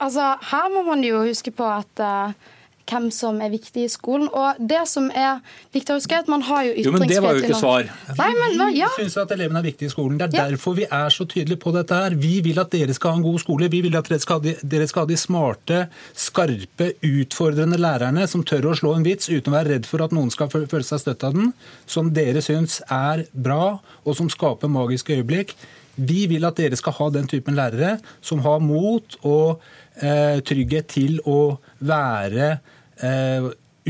[0.00, 2.56] Altså, her må man jo huske på at uh
[2.90, 4.28] hvem som er viktig i skolen.
[4.34, 5.40] Og det som er
[5.74, 6.90] viktig å huske, er at man har jo ytringsfrihet.
[6.90, 7.90] Jo, men det var jo ikke svar.
[8.18, 8.90] Nei, men, ja.
[8.96, 10.18] Vi syns at elevene er viktige i skolen.
[10.20, 10.46] Det er ja.
[10.50, 12.16] derfor vi er så tydelige på dette her.
[12.20, 13.70] Vi vil at dere skal ha en god skole.
[13.72, 15.82] Vi vil at dere skal, dere skal ha de smarte,
[16.28, 20.14] skarpe, utfordrende lærerne som tør å slå en vits uten å være redd for at
[20.16, 21.52] noen skal føle seg støtt av den,
[21.90, 25.54] som dere syns er bra, og som skaper magiske øyeblikk.
[26.00, 29.60] Vi vil at dere skal ha den typen lærere som har mot og
[30.00, 32.58] eh, trygghet til å være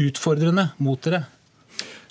[0.00, 1.24] utfordrende mot dere.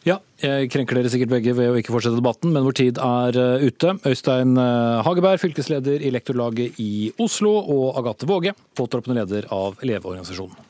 [0.08, 3.40] Ja, jeg krenker dere sikkert begge ved å ikke fortsette debatten, men vår tid er
[3.40, 3.98] eh, ute.
[4.08, 10.69] Øystein eh, Hageberg, fylkesleder i Lektorlaget i Oslo, og Agathe Våge, påtroppende leder av Elevorganisasjonen.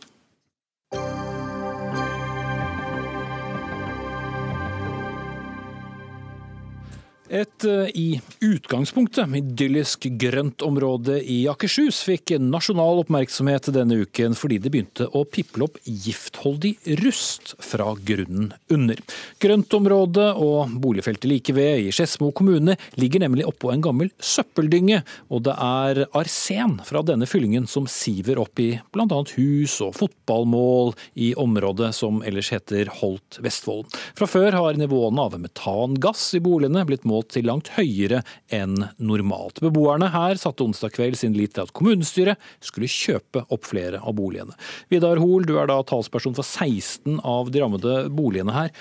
[7.29, 14.71] Et eh, i utgangspunktet idyllisk grøntområde i Akershus fikk nasjonal oppmerksomhet denne uken fordi det
[14.73, 16.71] begynte å piple opp giftholdig
[17.03, 18.97] rust fra grunnen under.
[19.43, 25.45] Grøntområdet og boligfeltet like ved i Skedsmo kommune ligger nemlig oppå en gammel søppeldynge, og
[25.45, 29.21] det er arsen fra denne fyllingen som siver opp i bl.a.
[29.35, 33.93] hus og fotballmål i området som ellers heter Holt Vestfold.
[34.17, 38.87] Fra før har nivåene av metangass i boligene blitt målt målt til langt høyere enn
[38.97, 39.59] normalt.
[39.61, 44.15] Beboerne her satte onsdag kveld sin lit til at kommunestyret skulle kjøpe opp flere av
[44.15, 44.55] boligene.
[44.89, 48.71] Vidar Hoel, du er da talsperson for 16 av de rammede boligene her.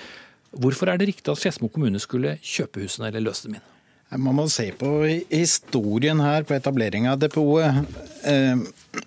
[0.51, 3.67] Hvorfor er det riktig at Skedsmo kommune skulle kjøpe husene eller løse dem inn?
[4.17, 7.85] Man må se på historien her, på etablering av depotet.
[8.25, 8.57] Eh,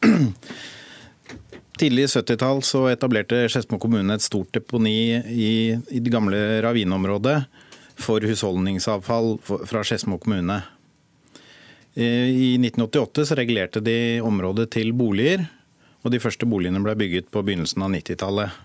[1.83, 7.41] tidlig 70-tall så etablerte Skedsmo kommune et stort deponi i, i det gamle ravineområdet
[8.05, 10.61] for husholdningsavfall fra Skedsmo kommune.
[11.95, 15.45] I 1988 så regulerte de området til boliger,
[16.03, 18.61] og de første boligene ble bygget på begynnelsen av 90-tallet.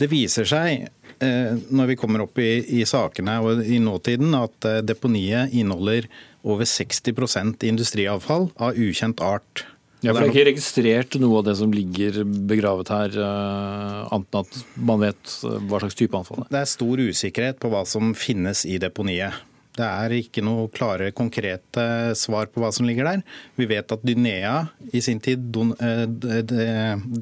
[0.00, 0.86] Det viser seg
[1.20, 6.08] eh, når vi kommer opp i, i, sakene og i nåtiden, at eh, deponiet inneholder
[6.40, 9.66] over 60% industriavfall av ukjent art.
[10.00, 14.40] Ja, for Det er ikke registrert noe av det som ligger begravet her, annet enn
[14.40, 15.34] at man vet
[15.68, 16.52] hva slags type anfall det er?
[16.54, 19.36] Det er stor usikkerhet på hva som finnes i deponiet.
[19.76, 21.84] Det er ikke noe klare, konkrete
[22.18, 23.20] svar på hva som ligger der.
[23.60, 24.54] Vi vet at Dynea
[24.92, 25.44] i sin tid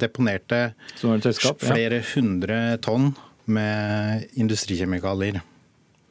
[0.01, 0.63] deponerte
[1.61, 3.13] flere hundre tonn
[3.49, 5.43] med industrikjemikalier.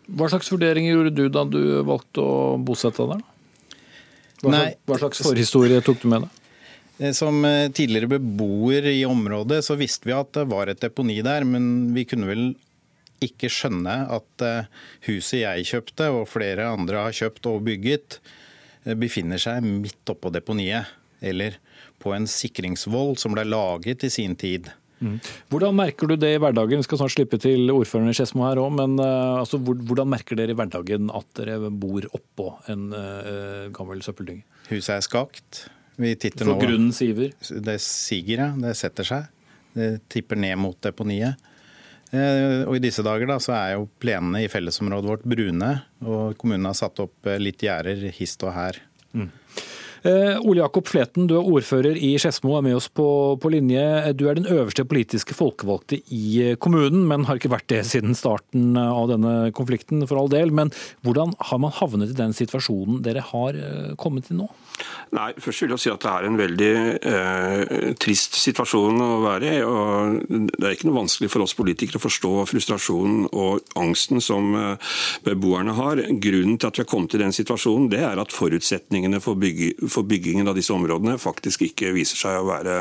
[0.08, 3.26] Hva slags vurderinger gjorde du da du valgte å bosette deg der?
[4.38, 6.44] Hva, Nei, hva slags forhistorie tok du med deg?
[6.98, 11.20] Eh, som eh, tidligere beboer i området så visste vi at det var et deponi
[11.26, 12.48] der, men vi kunne vel
[13.24, 14.70] ikke skjønne at eh,
[15.10, 18.20] huset jeg kjøpte, og flere andre har kjøpt og bygget,
[18.98, 20.94] befinner seg midt oppå deponiet.
[21.20, 21.58] Eller
[22.00, 24.70] på en sikringsvoll som ble laget i sin tid.
[25.02, 25.18] Mm.
[25.52, 26.80] Hvordan merker du det i hverdagen?
[26.80, 30.38] Vi skal snart slippe til ordføreren i Skedsmo her òg, men uh, altså, hvordan merker
[30.40, 34.46] dere i hverdagen at dere bor oppå en uh, gammel søppeldynge?
[34.70, 35.66] Huset er skakt.
[35.98, 37.34] Vi For nå grunnen siver?
[37.50, 38.50] Det siger, ja.
[38.68, 39.30] Det setter seg.
[39.78, 41.42] Det tipper ned mot deponiet.
[42.08, 45.72] Uh, og I disse dager da, så er jo plenene i fellesområdet vårt brune,
[46.06, 48.80] og kommunen har satt opp litt gjerder hist og her.
[49.12, 49.28] Mm.
[50.08, 53.08] Eh, Ole Jakob Fleten, du er ordfører i Skedsmo og er med oss på,
[53.42, 53.84] på, linje.
[54.16, 58.78] Du er den øverste politiske folkevalgte i kommunen, men har ikke vært det siden starten
[58.80, 60.54] av denne konflikten, for all del.
[60.56, 60.72] Men
[61.04, 64.48] hvordan har man havnet i den situasjonen dere har eh, kommet til nå?
[65.16, 66.72] Nei, først vil jeg si at Det er en veldig
[67.10, 69.62] eh, trist situasjon å være i.
[69.66, 74.54] og Det er ikke noe vanskelig for oss politikere å forstå frustrasjonen og angsten som
[74.56, 76.04] eh, beboerne har.
[76.24, 79.74] Grunnen til at vi har kommet i den situasjonen, det er at forutsetningene for, bygge,
[79.98, 82.78] for, byggingen av disse områdene faktisk ikke viser seg å være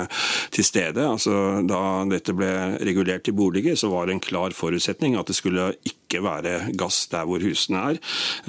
[0.55, 1.05] til stede.
[1.09, 2.53] Altså, da dette ble
[2.85, 7.07] regulert til boliger, så var det en klar forutsetning at det skulle ikke være gass
[7.11, 8.01] der hvor husene er.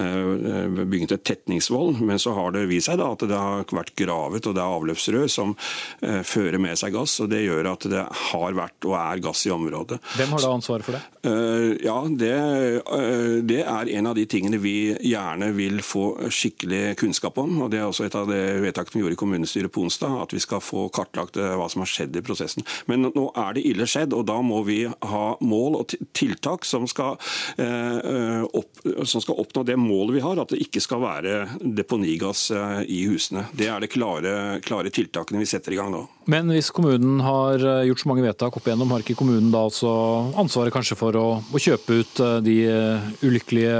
[0.01, 3.75] Eh, bygget et tetningsvoll, men så har det vist seg da at det det har
[3.75, 5.53] vært gravet og det er avløpsrør som
[6.05, 7.17] eh, fører med seg gass.
[7.23, 9.99] og Det gjør at det har vært og er gass i området.
[10.17, 11.03] Hvem har da ansvaret for det?
[11.83, 12.33] Ja, det,
[13.49, 17.57] det, er en av de tingene vi gjerne vil få skikkelig kunnskap om.
[17.65, 20.35] og Det er også et av de vedtakene vi gjorde i kommunestyret på onsdag, at
[20.35, 22.65] vi skal få kartlagt uh, hva som har skjedd i prosessen.
[22.89, 26.87] Men nå er det ille skjedd, og da må vi ha mål og tiltak som
[26.89, 27.17] skal,
[27.57, 32.49] opp, som skal oppnå det målet vi har, at det ikke skal være deponigass
[32.87, 33.47] i husene.
[33.57, 34.33] Det er det klare,
[34.65, 36.05] klare tiltakene vi setter i gang nå.
[36.27, 39.63] Men hvis kommunen har eh, gjort så mange vedtak opp igjennom, har ikke kommunen da
[39.69, 39.91] altså
[40.39, 43.77] ansvaret kanskje for å, å kjøpe ut eh, de eh, ulykkelige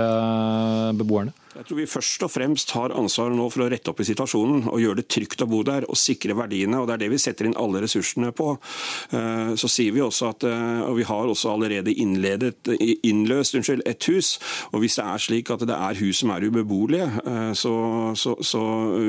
[0.95, 1.35] beboerne?
[1.57, 4.67] Jeg tror vi først og fremst har ansvaret nå for å rette opp i situasjonen
[4.69, 6.77] og gjøre det trygt å bo der og sikre verdiene.
[6.77, 8.51] og Det er det vi setter inn alle ressursene på.
[9.17, 12.69] Eh, så sier vi også at eh, og vi har også allerede innledet,
[13.01, 14.35] innløst unnskyld, et hus.
[14.69, 17.73] og Hvis det er slik at det er hus som er ubeboelige, eh, så,
[18.13, 18.61] så, så,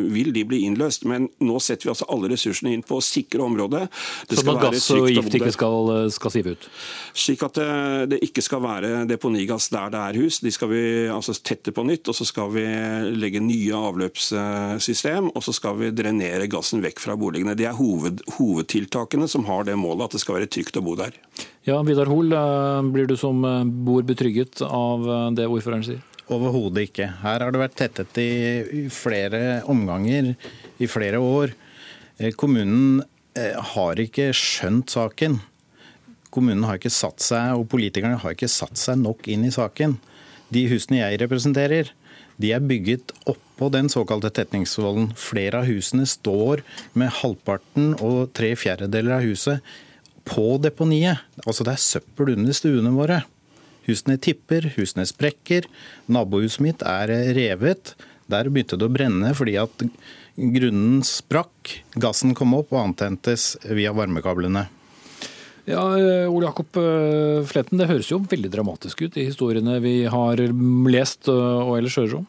[0.09, 1.05] vil de bli innløst.
[1.11, 3.85] Men nå setter vi altså alle ressursene inn på å sikre området.
[4.31, 6.71] Det så gass og gift ikke skal, skal sive ut?
[7.13, 7.71] Slik at det,
[8.15, 10.41] det ikke skal være deponigass der det er hus.
[10.41, 10.83] De skal vi
[11.13, 12.09] altså tette på nytt.
[12.09, 12.64] og så skal skal vi
[13.18, 17.57] legge nye avløpssystem, og så skal vi drenere gassen vekk fra boligene.
[17.59, 20.94] Det er hoved, hovedtiltakene som har det målet at det skal være trygt å bo
[20.98, 21.16] der.
[21.66, 25.98] Ja, Vidar Hoel, eh, blir du som eh, bor betrygget av eh, det ordføreren sier?
[26.31, 27.11] Overhodet ikke.
[27.24, 30.35] Her har det vært tettet i flere omganger
[30.79, 31.55] i flere år.
[32.37, 33.01] Kommunen
[33.72, 35.38] har ikke skjønt saken.
[36.35, 39.96] Kommunen har ikke satt seg, og politikerne har ikke satt seg nok inn i saken.
[40.53, 41.94] De husene jeg representerer,
[42.38, 45.11] de er bygget oppå den såkalte tetningsvollen.
[45.18, 46.62] Flere av husene står
[46.98, 49.74] med halvparten og tre fjerdedeler av huset
[50.29, 51.24] på deponiet.
[51.44, 53.24] Altså det er søppel under stuene våre.
[53.88, 55.66] Husene tipper, husene sprekker.
[56.12, 57.94] Nabohuset mitt er revet.
[58.29, 59.87] Der begynte det å brenne fordi at
[60.38, 61.79] grunnen sprakk.
[61.98, 64.68] Gassen kom opp og antentes via varmekablene.
[65.69, 65.83] Ja,
[66.33, 70.41] Ole Jakob eh, Fletten, det høres jo veldig dramatisk ut i historiene vi har
[70.89, 72.29] lest eh, og ellers hører om?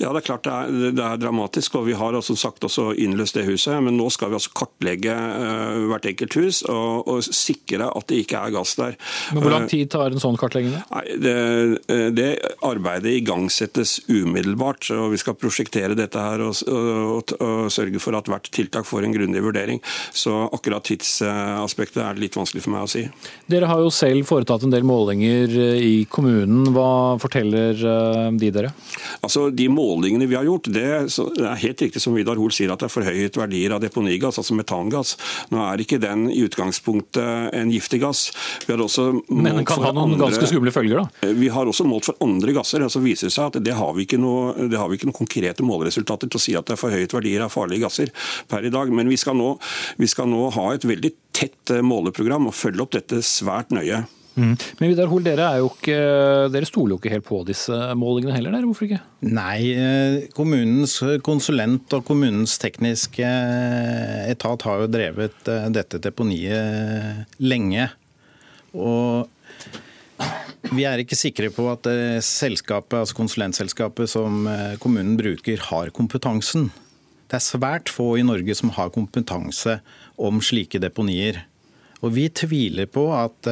[0.00, 1.74] Ja, det er klart det er, det er, dramatisk.
[1.76, 3.76] og Vi har som sagt også innløst det huset.
[3.84, 8.22] Men nå skal vi altså kartlegge uh, hvert enkelt hus og, og, sikre at det
[8.22, 8.96] ikke er gass der.
[9.34, 10.72] Men Hvor lang tid tar en sånn kartlegging?
[10.72, 11.34] Nei, det,
[12.16, 12.28] det,
[12.64, 14.88] arbeidet igangsettes umiddelbart.
[14.96, 19.04] og Vi skal prosjektere dette her og, og, og, sørge for at hvert tiltak får
[19.04, 19.82] en grundig vurdering.
[20.16, 23.04] Så akkurat tidsaspektet er det litt vanskelig for meg å si.
[23.52, 26.72] Dere har jo selv foretatt en del målinger i kommunen.
[26.72, 27.76] Hva forteller
[28.40, 28.72] de dere?
[29.20, 30.86] Altså, De målingene målingene vi har gjort, det,
[31.36, 34.38] det er helt riktig som Vidar Hoel sier at det er forhøyet verdier av deponigass,
[34.40, 35.16] altså metangass.
[35.52, 38.28] Nå er ikke den i utgangspunktet en giftig gass.
[38.66, 41.32] Vi har også Men den kan ha noen andre, ganske skumle følger, da?
[41.36, 42.84] Vi har også målt for andre gasser.
[42.86, 45.10] og så viser det seg at det har vi ikke noe, det har vi ikke
[45.10, 48.14] noen konkrete måleresultater til å si at det er forhøyet verdier av farlige gasser
[48.50, 48.92] per i dag.
[48.94, 49.54] Men vi skal nå,
[50.00, 54.04] vi skal nå ha et veldig tett måleprogram og følge opp dette svært nøye.
[54.38, 54.54] Mm.
[54.78, 55.48] Men Vidar Hol, dere,
[56.52, 58.66] dere, stoler jo ikke helt på disse målingene heller, der.
[58.68, 59.00] hvorfor ikke?
[59.26, 63.26] Nei, eh, kommunens konsulent og kommunens tekniske
[64.30, 67.90] etat har jo drevet eh, dette deponiet lenge.
[68.78, 69.26] Og
[70.70, 74.46] vi er ikke sikre på at eh, selskapet, altså konsulentselskapet som
[74.82, 76.70] kommunen bruker, har kompetansen.
[77.30, 79.80] Det er svært få i Norge som har kompetanse
[80.18, 81.44] om slike deponier.
[82.00, 83.46] Og vi tviler på at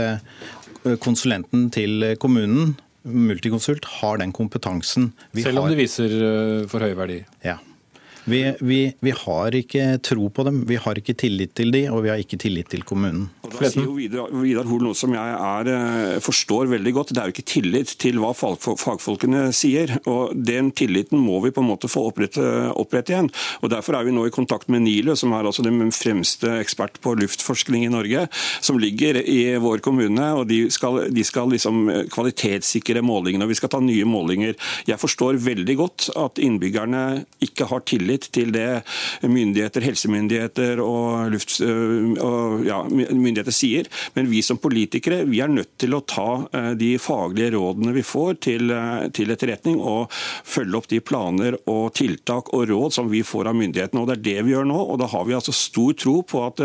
[0.97, 2.77] konsulenten til kommunen,
[3.09, 5.13] Multiconsult, har den kompetansen.
[5.33, 5.73] Vi Selv om har...
[5.73, 7.29] det viser eh, for høye verdier?
[7.45, 7.57] Ja.
[8.29, 12.03] Vi, vi, vi, har ikke tro på dem, vi har ikke tillit til dem, og
[12.05, 13.31] vi har ikke tillit til kommunen.
[13.47, 17.15] Og da sier jo Vidar, Vidar Hoel noe som jeg er, eh, forstår veldig godt.
[17.15, 19.95] Det er jo ikke tillit til hva fagfolkene sier.
[20.05, 22.45] og Den tilliten må vi på en måte få opprette,
[22.77, 23.31] opprette igjen.
[23.63, 27.01] og Derfor er vi nå i kontakt med NILU, som er altså den fremste ekspert
[27.01, 28.29] på luftforskning i Norge,
[28.61, 30.29] som ligger i vår kommune.
[30.37, 34.55] og De skal, de skal liksom kvalitetssikre målingene, og vi skal ta nye målinger.
[34.87, 38.83] Jeg forstår veldig godt at innbyggerne ikke har tillit tillit til det
[39.29, 43.89] myndigheter, helsemyndigheter og, luft, og ja, myndigheter sier.
[44.15, 48.39] Men vi som politikere vi er nødt til å ta de faglige rådene vi får
[48.47, 48.73] til,
[49.15, 50.13] til etterretning, og
[50.45, 54.03] følge opp de planer og tiltak og råd som vi får av myndighetene.
[54.03, 54.79] Og Det er det vi gjør nå.
[54.79, 56.63] og Da har vi altså stor tro på at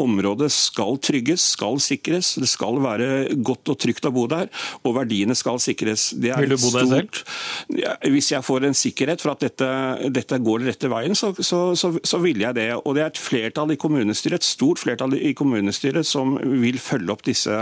[0.00, 2.34] området skal trygges, skal sikres.
[2.40, 4.50] Det skal være godt og trygt å bo der,
[4.82, 6.12] og verdiene skal sikres.
[6.18, 7.22] Vil du bo der selv?
[7.74, 9.68] Ja, hvis jeg får en sikkerhet for at dette,
[10.14, 12.68] dette går rett rette veien, så, så, så, så vil jeg det.
[12.84, 17.12] Og det er et flertall i kommunestyret, et stort flertall i kommunestyret som vil følge
[17.14, 17.54] opp disse,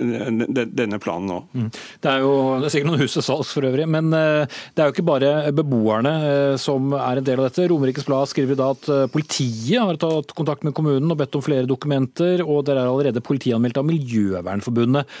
[0.00, 1.38] denne planen nå.
[1.52, 1.68] Mm.
[2.00, 4.82] Det er jo det er sikkert noen hus til salgs for øvrig, men eh, det
[4.82, 7.68] er jo ikke bare beboerne eh, som er en del av dette.
[7.70, 11.44] Romerikes Blad skriver da at eh, politiet har tatt kontakt med kommunen og bedt om
[11.44, 15.16] flere dokumenter, og dere er allerede politianmeldt av Miljøvernforbundet.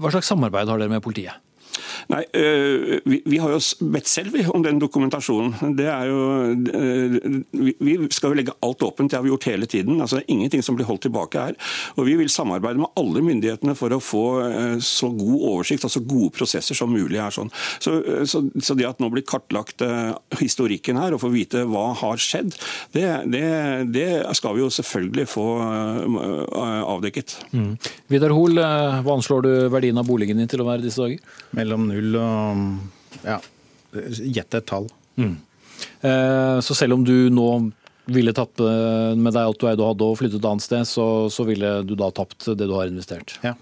[0.00, 1.40] Hva slags samarbeid har dere med politiet?
[2.10, 3.60] Nei, øh, vi, har jo
[3.92, 5.76] bedt selv om den dokumentasjonen.
[5.78, 6.20] Det er jo,
[6.74, 7.18] øh,
[7.80, 10.00] vi skal jo legge alt åpent, det har vi gjort hele tiden.
[10.00, 11.58] Altså, det er ingenting som blir holdt tilbake her.
[11.96, 16.00] Og Vi vil samarbeide med alle myndighetene for å få øh, så god oversikt, altså
[16.00, 17.20] gode prosesser som mulig.
[17.20, 17.30] her.
[17.34, 17.50] Sånn.
[17.78, 19.82] Så, så, så, det at nå blir kartlagt
[20.40, 22.54] historikken her og få vite hva har skjedd,
[22.94, 23.44] det, det,
[23.92, 24.08] det
[24.38, 25.46] skal vi jo selvfølgelig få
[26.90, 27.36] avdekket.
[27.52, 27.74] Mm.
[28.10, 31.20] Vidar Hoel, hva anslår du verdien av boligen din til å være disse dager?
[31.60, 33.38] Mellom null og ja,
[33.92, 34.88] gjett et tall.
[35.20, 35.36] Mm.
[36.00, 37.50] Eh, så selv om du nå
[38.10, 41.04] ville tatt med deg alt du eide og hadde og flyttet et annet sted, så,
[41.30, 43.36] så, ville du da tapt det du har investert?
[43.44, 43.52] Ja.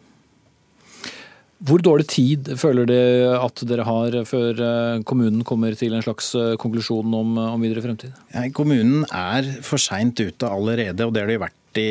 [1.68, 6.30] Hvor dårlig tid føler dere at dere har før eh, kommunen kommer til en slags
[6.38, 8.14] eh, konklusjon om, om videre fremtid?
[8.30, 11.90] Ja, kommunen er for seint ute allerede, og det har de vært i,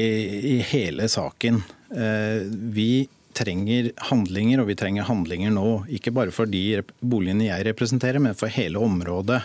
[0.56, 1.62] i hele saken.
[2.74, 2.90] Vi
[3.38, 5.68] trenger handlinger, og vi trenger handlinger nå.
[5.94, 9.44] Ikke bare for de boligene jeg representerer, men for hele området.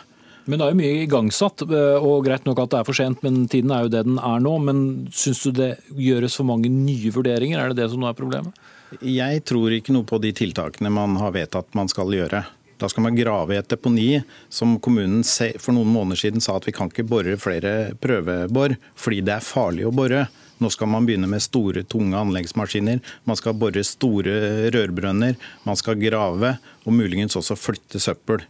[0.51, 3.21] Men det er jo mye igangsatt, eh, og greit nok at det er for sent,
[3.23, 4.57] men tiden er jo det den er nå.
[4.67, 4.81] Men
[5.15, 8.57] syns du det gjøres for mange nye vurderinger, er det det som nå er problemet?
[9.01, 12.43] Jeg tror ikke noe på de tiltakene man har vedtatt man skal gjøre.
[12.83, 14.09] Da skal man grave i et deponi
[14.51, 15.23] som kommunen
[15.63, 19.47] for noen måneder siden sa at vi kan ikke bore flere prøvebor fordi det er
[19.47, 20.25] farlig å bore.
[20.63, 23.03] Nå skal man begynne med store, tunge anleggsmaskiner.
[23.27, 25.35] Man skal bore store rørbrønner.
[25.67, 26.57] Man skal grave,
[26.87, 28.45] og muligens også flytte søppel.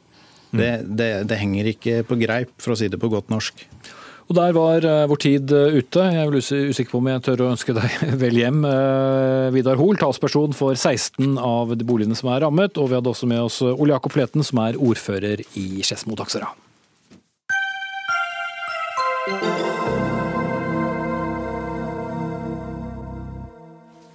[0.52, 3.64] Det, det, det henger ikke på greip, for å si det på godt norsk.
[4.28, 6.04] Og Der var uh, vår tid uh, ute.
[6.14, 6.36] Jeg er
[6.72, 8.62] usikker på om jeg tør å ønske deg vel hjem.
[8.64, 12.80] Uh, Vidar Hoel, talsperson for 16 av de boligene som er rammet.
[12.80, 16.52] Og vi hadde også med oss Ole Jakob Fleten, som er ordfører i Skedsmo Taxera.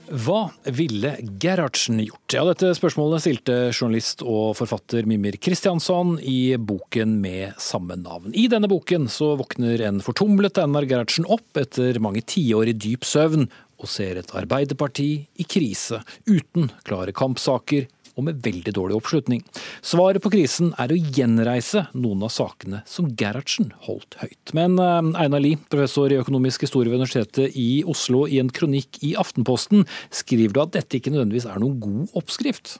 [0.07, 2.31] Hva ville Gerhardsen gjort?
[2.31, 8.31] Ja, dette spørsmålet stilte journalist og forfatter Mimir Kristiansson i boken med samme navn.
[8.31, 13.03] I denne boken så våkner en fortumlet Einar Gerhardsen opp etter mange tiår i dyp
[13.07, 17.85] søvn og ser et Arbeiderparti i krise, uten klare kampsaker,
[18.17, 19.43] og med veldig dårlig oppslutning.
[19.85, 24.53] Svaret på krisen er å gjenreise noen av sakene som Gerhardsen holdt høyt.
[24.57, 29.01] Men eh, Einar Lie, professor i økonomisk historie ved Universitetet i Oslo, i en kronikk
[29.05, 32.79] i Aftenposten skriver du at dette ikke nødvendigvis er noen god oppskrift.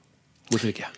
[0.52, 0.90] Hvorfor ikke?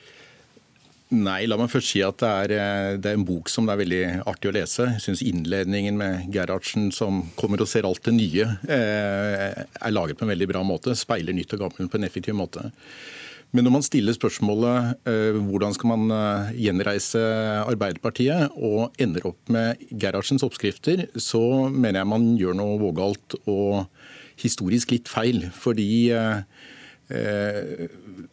[1.09, 3.73] Nei, la meg først si at det er, eh, det er, en bok som det
[3.73, 4.85] er veldig artig å lese.
[4.93, 10.19] Jeg syns innledningen med Gerhardsen som kommer og ser alt det nye, eh, er laget
[10.19, 10.93] på en veldig bra måte.
[10.93, 12.69] Speiler nytt og gammelt på en effektiv måte.
[13.55, 16.15] Men når man stiller spørsmålet eh, hvordan skal man
[16.53, 17.21] gjenreise
[17.63, 23.87] Arbeiderpartiet, og ender opp med Gerhardsens oppskrifter, så mener jeg man gjør noe vågalt og
[24.39, 25.47] historisk litt feil.
[25.55, 25.89] Fordi
[27.09, 27.87] Eh,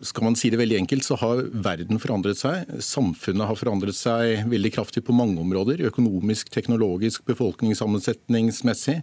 [0.04, 2.68] skal man si det veldig enkelt, så har verden forandret seg.
[2.84, 5.80] Samfunnet har forandret seg veldig kraftig på mange områder.
[5.88, 8.98] Økonomisk, teknologisk, befolkningssammensetningsmessig.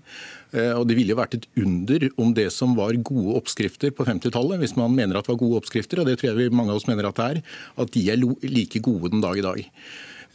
[0.53, 4.05] Eh, og Det ville jo vært et under om det som var gode oppskrifter på
[4.05, 6.81] 50-tallet, hvis man mener at det var gode oppskrifter, og det tror jeg mange av
[6.81, 7.43] oss mener at det er,
[7.81, 9.63] at de er like gode den dag i dag.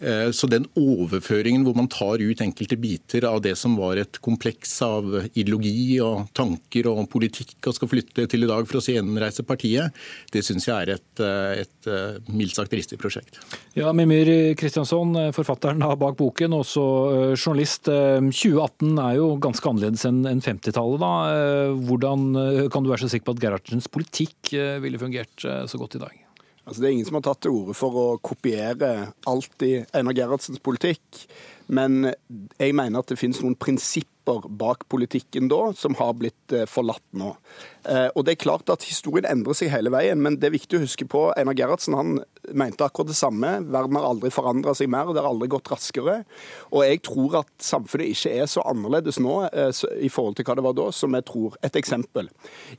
[0.01, 4.21] Eh, så den overføringen hvor man tar ut enkelte biter av det som var et
[4.23, 8.85] kompleks av ideologi og tanker og politikk og skal flytte til i dag for å
[8.85, 9.97] gjenreise partiet,
[10.33, 13.41] det syns jeg er et, et, et eh, mildt sagt dristig prosjekt.
[13.79, 16.85] Ja, Mimir Kristiansson, forfatteren bak boken, også
[17.35, 17.89] journalist.
[17.89, 21.03] 2018 er jo ganske annerledes enn 50-tallet.
[21.03, 21.13] da.
[21.89, 26.03] Hvordan kan du være så sikker på at Gerhardsens politikk ville fungert så godt i
[26.07, 26.28] dag?
[26.69, 28.91] Altså, det er ingen som har tatt til orde for å kopiere
[29.31, 31.23] alt i Einar Gerhardsens politikk.
[31.73, 32.11] Men
[32.61, 37.05] jeg mener at det finnes noen prinsipper bak politikken da som har blitt eh, forlatt
[37.17, 37.33] nå.
[37.89, 40.79] Eh, og det er klart at Historien endrer seg hele veien, men det er viktig
[40.79, 42.19] å huske på Einar Gerhardsen han
[42.53, 43.53] mente akkurat det samme.
[43.73, 46.21] Verden har aldri forandra seg mer, og det har aldri gått raskere.
[46.73, 49.73] Og jeg tror at samfunnet ikke er så annerledes nå eh,
[50.05, 51.57] i forhold til hva det var da, som jeg tror.
[51.65, 52.29] Et eksempel.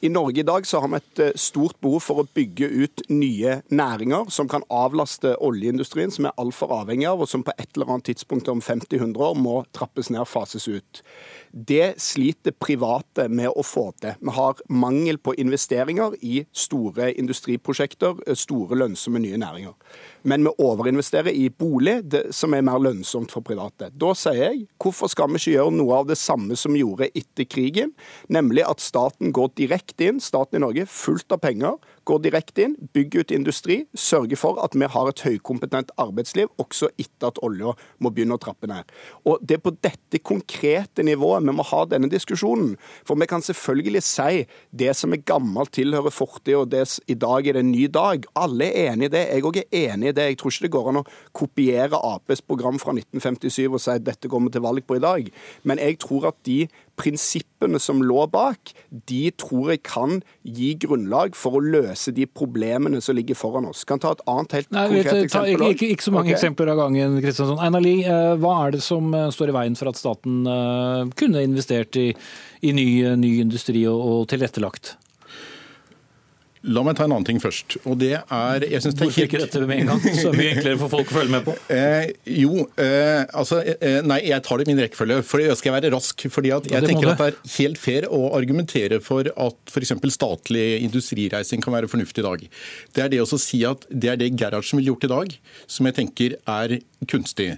[0.05, 3.05] I Norge i dag så har vi et eh, stort behov for å bygge ut
[3.09, 7.69] nye næringer som kan avlaste oljeindustrien, som er altfor avhengig av, og som på et
[7.73, 11.03] eller annet tidspunkt om 50-100 år må trappes ned, fases ut.
[11.51, 14.13] Det sliter private med å få til.
[14.21, 14.59] Vi har
[14.99, 19.73] mangel på investeringer i store industriprosjekter, store lønnsomme nye næringer
[20.21, 23.89] men vi overinvesterer i bolig, det, som er mer lønnsomt for private.
[23.95, 27.09] Da sier jeg, hvorfor skal vi ikke gjøre noe av det samme som vi gjorde
[27.13, 27.93] etter krigen,
[28.31, 31.79] nemlig at staten går direkte inn, staten i Norge, fullt av penger,
[32.09, 36.89] går direkte inn, bygger ut industri, sørger for at vi har et høykompetent arbeidsliv også
[36.97, 38.89] etter at olja må begynne å trappe ned.
[39.25, 42.75] Og Det er på dette konkrete nivået vi må ha denne diskusjonen.
[43.07, 47.47] For vi kan selvfølgelig si det som er gammelt tilhører fortid, og det i dag
[47.47, 48.25] er det en ny dag.
[48.35, 49.23] Alle er enig i det.
[49.29, 50.27] Jeg òg er enig i det.
[50.29, 54.05] Jeg tror ikke det går an å kopiere Aps program fra 1957 og si at
[54.05, 55.31] dette går vi til valg på i dag.
[55.63, 56.61] Men jeg tror at de
[56.99, 58.73] prinsippene som lå bak,
[59.09, 63.85] de tror jeg kan gi grunnlag for å løse de problemene som ligger foran oss.
[63.87, 65.75] Kan ta et annet helt Nei, konkret vet, ta, eksempel.
[65.75, 66.37] Ikke, ikke, så mange okay.
[66.37, 67.19] eksempler av gangen.
[67.23, 67.61] Kristiansson.
[67.63, 71.03] Einar Lie, eh, hva er det som eh, står i veien for at staten eh,
[71.19, 72.09] kunne investert i,
[72.61, 72.89] i ny,
[73.19, 74.97] ny industri og, og tilrettelagt?
[76.67, 77.77] La meg ta en annen ting først.
[77.87, 78.63] og det er...
[78.67, 80.01] Jeg synes det er Hvorfor ikke dette med en gang?
[80.17, 81.55] Så mye enklere for folk å følge med på.
[81.79, 85.19] Eh, jo, eh, altså eh, Nei, jeg tar det i min rekkefølge.
[85.27, 86.25] For jeg skal være rask.
[86.33, 89.93] fordi at jeg ja, tenker at det er helt fair å argumentere for at f.eks.
[90.15, 92.43] statlig industrireising kan være fornuftig i dag.
[92.95, 95.37] Det er det å si at det er det Gerhardsen ville gjort i dag,
[95.69, 97.53] som jeg tenker er kunstig.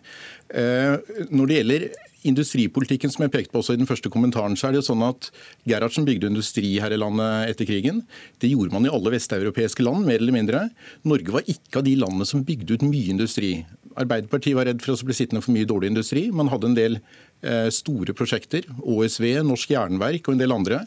[0.52, 0.97] Eh,
[1.32, 1.84] når det gjelder
[2.28, 5.05] industripolitikken som jeg pekte på også i den første kommentaren, så er det jo sånn
[5.07, 5.30] at
[5.69, 8.03] Gerhardsen bygde industri her i landet etter krigen.
[8.41, 10.65] Det gjorde man i alle vesteuropeiske land, mer eller mindre.
[11.07, 13.53] Norge var ikke av de landene som bygde ut mye industri.
[13.99, 16.28] Arbeiderpartiet var redd for å bli sittende for mye dårlig industri.
[16.36, 18.69] Man hadde en del eh, store prosjekter.
[18.80, 20.86] ÅSV, Norsk Jernverk og en del andre.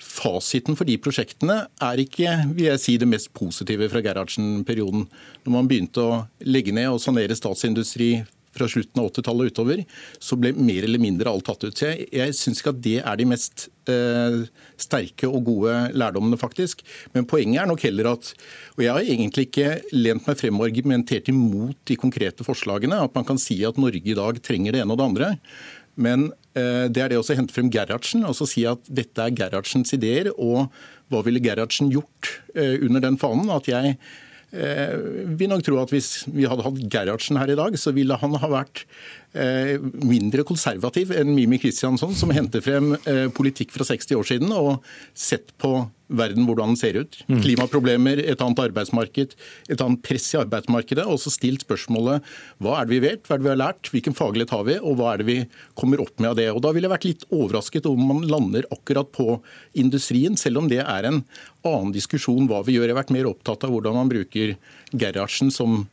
[0.00, 5.06] Fasiten for de prosjektene er ikke vil jeg si, det mest positive fra Gerhardsen-perioden.
[5.44, 8.14] Når man begynte å legge ned og sanere statsindustri
[8.56, 9.82] fra slutten av 80-tallet og utover,
[10.22, 11.74] så ble mer eller mindre alt tatt ut.
[11.76, 14.38] Så jeg, jeg syns ikke at det er de mest eh,
[14.80, 16.82] sterke og gode lærdommene, faktisk.
[17.14, 18.32] Men poenget er nok heller at
[18.76, 23.02] Og jeg har egentlig ikke lent meg frem og argumentert imot de konkrete forslagene.
[23.04, 25.34] At man kan si at Norge i dag trenger det ene og det andre.
[26.00, 29.36] Men eh, det er det å hente frem Gerhardsen og så si at dette er
[29.36, 30.32] Gerhardsens ideer.
[30.36, 30.70] Og
[31.10, 33.50] hva ville Gerhardsen gjort eh, under den fanen?
[33.52, 33.96] At jeg
[34.50, 34.94] Eh,
[35.38, 38.34] vi nok tro at hvis vi hadde hatt Gerhardsen her i dag, så ville han
[38.42, 38.82] ha vært
[39.38, 44.54] eh, mindre konservativ enn Mimi Kristiansson, som henter frem eh, politikk fra 60 år siden
[44.56, 44.80] og
[45.14, 45.76] sett på
[46.10, 47.18] verden hvordan den ser ut.
[47.28, 47.40] Mm.
[47.44, 49.36] Klimaproblemer, et annet arbeidsmarked,
[49.70, 51.06] et annet press i arbeidsmarkedet.
[51.06, 52.26] Og så stilt spørsmålet
[52.62, 54.78] hva er det vi vet, hva er det vi har lært, hvilken faglighet har vi,
[54.80, 55.38] og hva er det vi
[55.78, 56.48] kommer opp med av det.
[56.54, 59.38] Og Da ville jeg vært litt overrasket om man lander akkurat på
[59.78, 61.22] industrien, selv om det er en
[61.66, 62.88] annen diskusjon hva vi gjør.
[62.90, 64.56] Jeg har vært mer opptatt av hvordan man bruker
[64.90, 65.84] Gerhardsen som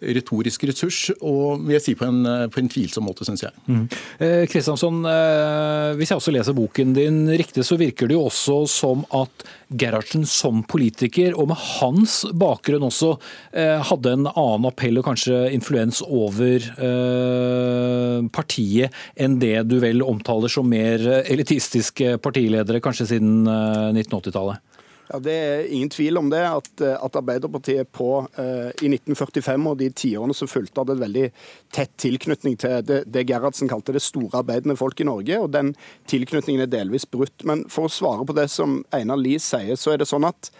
[0.00, 2.22] retorisk ressurs, og vil jeg si på en,
[2.52, 3.54] på en tvilsom måte, syns jeg.
[3.66, 3.84] Mm.
[4.22, 9.04] Eh, eh, hvis jeg også leser boken din riktig, så virker det jo også som
[9.16, 13.16] at Gerhardsen som politiker, og med hans bakgrunn også,
[13.52, 20.04] eh, hadde en annen appell og kanskje influens over eh, partiet enn det du vel
[20.06, 24.67] omtaler som mer elitistiske partiledere, kanskje siden 1980-tallet?
[25.08, 29.66] Ja, Det er ingen tvil om det, at, eh, at Arbeiderpartiet på, eh, i 1945
[29.66, 31.32] og de tiårene som fulgte, hadde et veldig
[31.72, 35.40] tett tilknytning til det, det Gerhardsen kalte det store arbeidende folk i Norge.
[35.40, 35.74] og Den
[36.06, 37.44] tilknytningen er delvis brutt.
[37.44, 40.50] Men for å svare på det som Einar Lie sier, så er det sånn at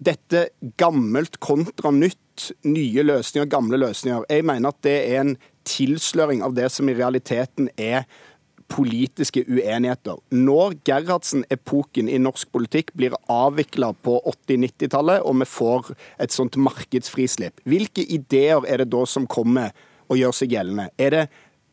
[0.00, 5.36] dette gammelt kontra nytt, nye løsninger, gamle løsninger, jeg mener at det er en
[5.68, 8.06] tilsløring av det som i realiteten er
[8.70, 10.20] politiske uenigheter.
[10.30, 15.92] Når Gerhardsen-epoken i norsk politikk blir avvikla på 80-90-tallet, og vi får
[16.22, 19.74] et sånt markedsfrislipp, hvilke ideer er det da som kommer
[20.10, 20.90] og gjør seg gjeldende?
[20.98, 21.24] Er det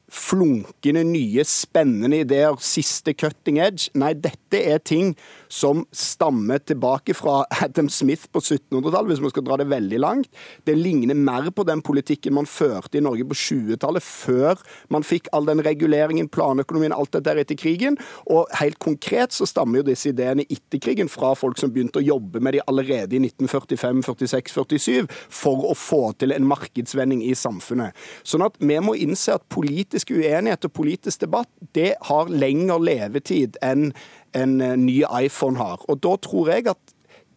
[0.07, 3.91] flunkende nye, spennende ideer, siste cutting edge.
[3.97, 5.13] Nei, dette er ting
[5.47, 10.29] som stammer tilbake fra Adam Smith på 1700-tallet, hvis man skal dra det veldig langt.
[10.67, 14.61] Det ligner mer på den politikken man førte i Norge på 20-tallet, før
[14.93, 17.97] man fikk all den reguleringen, planøkonomien, alt dette etter krigen.
[18.31, 22.05] Og helt konkret så stammer jo disse ideene etter krigen fra folk som begynte å
[22.05, 27.33] jobbe med de allerede i 1945, 46, 47, for å få til en markedsvending i
[27.37, 27.95] samfunnet.
[28.27, 33.57] Sånn at vi må innse at politisk uenighet og politisk debatt, det har lengre levetid
[33.65, 33.91] enn
[34.38, 35.83] en eh, ny iPhone har.
[35.89, 36.93] Og da tror jeg at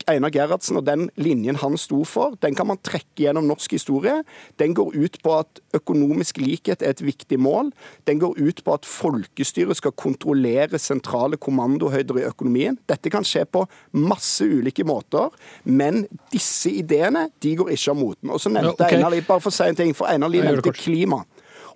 [0.09, 4.21] Einar Gerhardsen og den linjen han sto for, den kan man trekke gjennom norsk historie.
[4.61, 7.73] Den går ut på at økonomisk likhet er et viktig mål.
[8.09, 12.79] Den går ut på at folkestyret skal kontrollere sentrale kommandohøyder i økonomien.
[12.91, 15.31] Dette kan skje på masse ulike måter,
[15.65, 18.33] men disse ideene de går ikke av moten.
[18.33, 18.99] Og så nevnte okay.
[18.99, 21.23] Einar Lie, bare for å si en ting, for Einar Lie nevnte klima.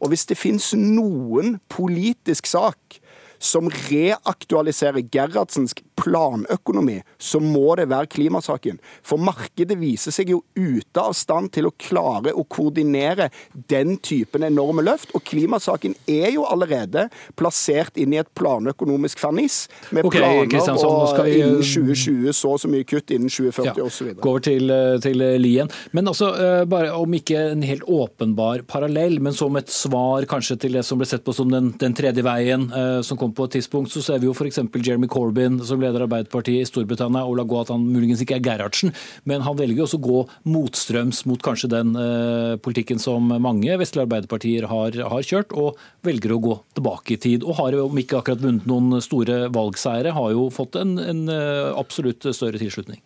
[0.02, 2.98] Og hvis det finnes noen politisk sak
[3.44, 8.80] som reaktualiserer Gerhardsens planøkonomi, så må det være klimasaken.
[9.06, 13.30] For markedet viser seg jo ute av stand til å klare å koordinere
[13.70, 15.14] den typen enorme løft.
[15.14, 19.64] Og klimasaken er jo allerede plassert inn i et planøkonomisk ferniss,
[19.94, 21.38] med okay, planer og vi...
[21.40, 24.10] innen 2020 så og så mye kutt, innen 2040 ja, osv.
[24.20, 25.70] Gå over til, eh, til eh, Lien.
[25.96, 30.58] Men altså, eh, bare om ikke en helt åpenbar parallell, men som et svar kanskje
[30.64, 32.66] til det som ble sett på som den, den tredje veien,
[33.04, 34.60] som kom på et tidspunkt, så ser vi jo f.eks.
[34.74, 38.44] Jeremy Corbyn som leder Arbeiderpartiet i Storbritannia, og la gå at han muligens ikke er
[38.44, 38.94] Gerhardsen,
[39.28, 44.08] men han velger også å gå motstrøms mot kanskje den eh, politikken som mange vestlige
[44.08, 47.46] arbeiderpartier har, har, kjørt, og velger å gå tilbake i tid.
[47.46, 51.74] Og har, om ikke akkurat vunnet noen store valgseiere, har jo fått en, en uh,
[51.78, 53.00] absolutt større tilslutning.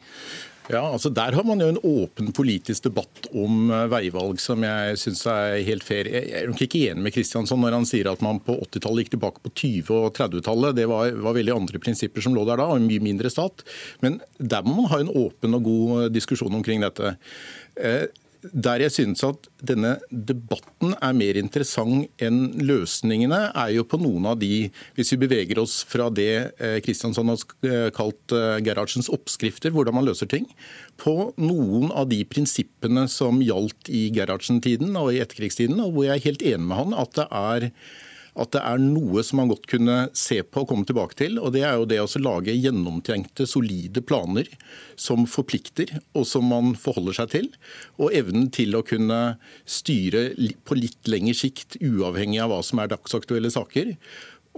[0.69, 4.99] Ja, altså Der har man jo en åpen politisk debatt om eh, veivalg som jeg
[5.01, 6.11] syns er helt fair.
[6.12, 9.14] Jeg er nok ikke enig med Kristiansson når han sier at man på 80-tallet gikk
[9.16, 10.77] tilbake på 20- og 30-tallet.
[10.77, 13.64] Det var, var, veldig andre prinsipper som lå der da, og en mye mindre stat.
[14.05, 17.16] Men der må man ha en åpen og god diskusjon omkring dette.
[17.81, 18.05] Eh,
[18.43, 24.28] der jeg synes at denne debatten er mer interessant enn løsningene, er jo på noen
[24.30, 29.72] av de Hvis vi beveger oss fra det eh, har eh, kalt eh, Gerhardsens oppskrifter,
[29.74, 30.47] hvordan man løser ting,
[30.99, 36.18] på noen av de prinsippene som gjaldt i Gerhardsen-tiden og i etterkrigstiden, og hvor jeg
[36.18, 37.70] er helt enig med han at det er
[38.39, 41.39] at det er noe som man godt kunne se på og komme tilbake til.
[41.43, 44.49] og Det er jo det å lage gjennomtenkte, solide planer
[44.99, 47.51] som forplikter, og som man forholder seg til.
[47.99, 50.30] Og evnen til å kunne styre
[50.64, 53.95] på litt lengre sikt, uavhengig av hva som er dagsaktuelle saker.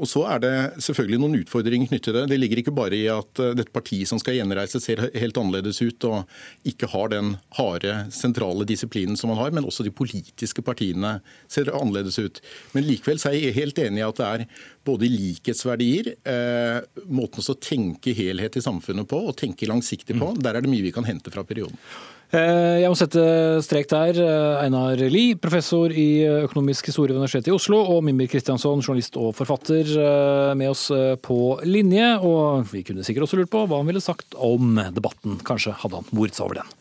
[0.01, 0.53] Og så er det
[0.84, 2.22] selvfølgelig noen utfordringer knyttet til det.
[2.30, 5.80] Det ligger ikke bare i at eh, dette partiet som skal gjenreise ser helt annerledes
[5.82, 10.64] ut og ikke har den harde, sentrale disiplinen som man har, men også de politiske
[10.64, 11.18] partiene
[11.51, 12.41] ser annerledes ut.
[12.76, 14.47] Men likevel er jeg helt enig i at det er
[14.88, 20.32] både likhetsverdier, eh, måten å tenke helhet i samfunnet på og tenke langsiktig på.
[20.32, 20.41] Mm.
[20.47, 21.76] Der er det mye vi kan hente fra perioden.
[22.30, 23.22] Eh, jeg må sette
[23.66, 24.18] strek der.
[24.22, 29.18] Eh, Einar Lie, professor i økonomisk historie ved Universitetet i Oslo, og Mimir Kristiansson, journalist
[29.18, 30.88] og forfatter, eh, med oss
[31.22, 32.18] på linje.
[32.22, 35.40] Og vi kunne sikkert også lurt på hva han ville sagt om debatten.
[35.42, 36.76] Kanskje hadde han moret seg over den.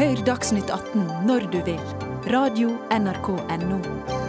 [0.00, 1.84] Hør Dagsnytt 18 når du vil.
[2.32, 4.19] Radio NRK Radio.nrk.no.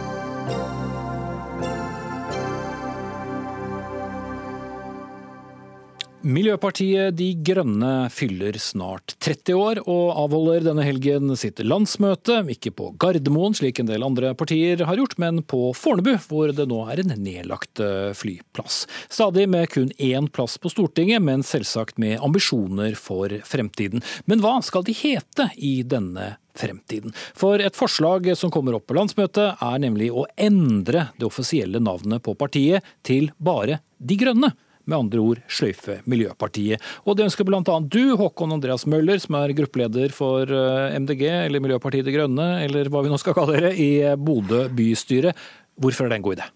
[6.22, 12.90] Miljøpartiet De Grønne fyller snart 30 år og avholder denne helgen sitt landsmøte, ikke på
[13.02, 17.02] Gardermoen slik en del andre partier har gjort, men på Fornebu, hvor det nå er
[17.02, 18.84] en nedlagt eh, flyplass.
[19.10, 24.06] Stadig med kun én plass på Stortinget, men selvsagt med ambisjoner for fremtiden.
[24.30, 27.16] Men hva skal de hete i denne fremtiden.
[27.34, 32.22] For et forslag som kommer opp på landsmøtet, er nemlig å endre det offisielle navnet
[32.22, 34.54] på partiet til bare De Grønne
[34.84, 36.82] med andre ord sløyfe Miljøpartiet.
[37.06, 37.62] Og det ønsker bl.a.
[37.62, 42.90] du, Håkon Andreas Møller, som er gruppeleder for eh, MDG, eller Miljøpartiet De Grønne, eller
[42.92, 45.36] hva vi nå skal kalle dere, i Bodø bystyre.
[45.80, 46.50] Hvorfor er det en god idé?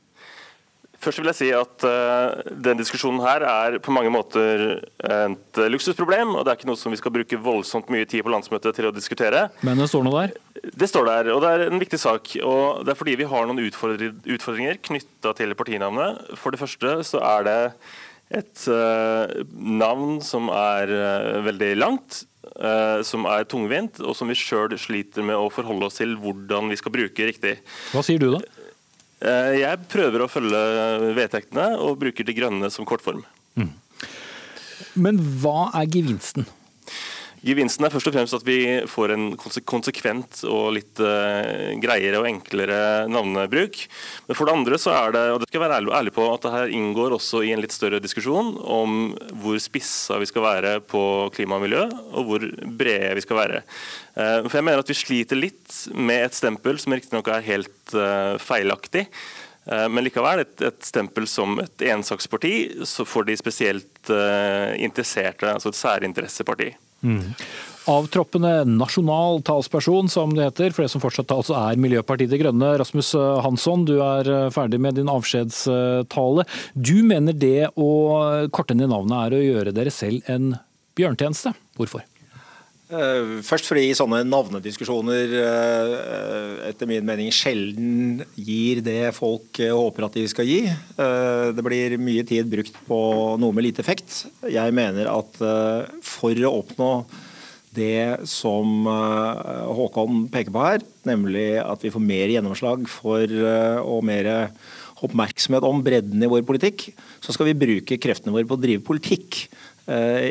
[1.07, 4.65] Først vil jeg si at uh, den diskusjonen her er på mange måter
[5.07, 6.35] et luksusproblem.
[6.35, 8.89] og Det er ikke noe som vi skal bruke voldsomt mye tid på landsmøtet til
[8.89, 9.47] å diskutere.
[9.67, 10.35] Men det står noe der?
[10.67, 12.33] Det står der, og det er en viktig sak.
[12.43, 16.35] og Det er fordi vi har noen utfordringer knytta til partinavnet.
[16.41, 17.61] For det første så er det
[18.35, 22.25] et uh, navn som er uh, veldig langt,
[22.59, 26.73] uh, som er tungvint, og som vi sjøl sliter med å forholde oss til hvordan
[26.73, 27.57] vi skal bruke riktig.
[27.95, 28.45] Hva sier du da?
[29.17, 30.59] jeg prøver å følge
[31.17, 33.23] vedtektene og bruker De grønne som kortform.
[33.57, 33.71] Mm.
[35.01, 36.45] Men hva er gevinsten?
[37.47, 38.59] Gevinsten er først og fremst at vi
[38.91, 43.79] får en konsekvent og litt uh, greiere og enklere navnebruk.
[44.27, 46.43] Men for det andre så er det og det skal jeg være ærlig, på, at
[46.43, 50.73] det her inngår også i en litt større diskusjon om hvor spissa vi skal være
[50.91, 51.03] på
[51.37, 52.47] klima og miljø, og hvor
[52.81, 53.61] brede vi skal være.
[54.17, 57.95] Uh, for jeg mener at vi sliter litt med et stempel som riktignok er helt
[57.95, 59.07] uh, feilaktig.
[59.67, 62.53] Men likevel et, et, stempel som et ensaksparti
[62.87, 64.13] for de spesielt
[64.79, 66.69] interesserte, altså et særinteresseparti.
[67.05, 67.35] Mm.
[67.87, 72.73] Avtroppende nasjonal talsperson, som det heter, for det som fortsatt altså er Miljøpartiet De Grønne.
[72.81, 73.13] Rasmus
[73.45, 76.47] Hansson, du er eh, ferdig med din avskjedstale.
[76.75, 77.93] Du mener det å
[78.51, 80.57] korte ned navnet er å gjøre dere selv en
[80.99, 81.55] bjørntjeneste.
[81.79, 82.03] Hvorfor?
[82.87, 85.95] Eh, først fordi sånne navnediskusjoner eh,
[86.69, 90.61] etter min mening sjelden gir det folk håper at de skal gi.
[90.71, 92.99] Eh, det blir mye tid brukt på
[93.43, 94.29] noe med lite effekt.
[94.47, 95.41] Jeg mener at
[96.07, 96.91] for å oppnå
[97.77, 103.35] det som Håkon peker på her, nemlig at vi får mer gjennomslag for
[103.83, 104.31] og mer
[105.05, 106.87] oppmerksomhet om bredden i vår politikk,
[107.21, 109.43] så skal vi bruke kreftene våre på å drive politikk,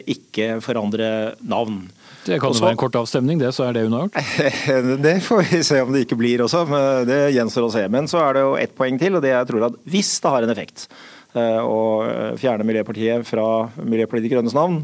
[0.10, 1.12] ikke forandre
[1.45, 1.84] navn.
[2.26, 4.15] Det kan jo være en kort avstemning, det, så er det unnagjort?
[5.05, 6.63] det får vi se om det ikke blir også.
[6.69, 7.84] men Det gjenstår å se.
[7.93, 10.32] Men så er det jo ett poeng til, og det jeg tror at hvis det
[10.34, 10.88] har en effekt
[11.38, 11.80] eh, å
[12.41, 13.45] fjerne Miljøpartiet fra
[13.78, 14.82] Miljøpartiet De Grønnes navn,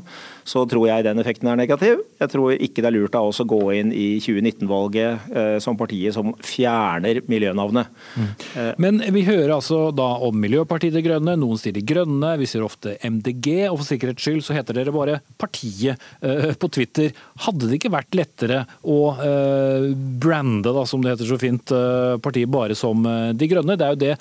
[0.48, 2.02] så tror jeg den effekten er negativ.
[2.22, 5.78] Jeg tror ikke det er lurt av oss å gå inn i 2019-valget eh, som
[5.80, 7.92] partiet som fjerner miljønavnet.
[8.16, 8.30] Mm.
[8.58, 12.50] Eh, Men vi hører altså da om Miljøpartiet De Grønne, noen sier De Grønne, vi
[12.50, 17.14] sier ofte MDG, og for sikkerhets skyld så heter dere bare Partiet eh, på Twitter.
[17.46, 19.90] Hadde det ikke vært lettere å eh,
[20.22, 23.78] brande, da, som det heter så fint, eh, partiet bare som eh, De Grønne?
[23.80, 24.16] Det er jo det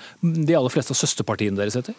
[0.50, 1.96] de aller fleste av søsterpartiene deres heter.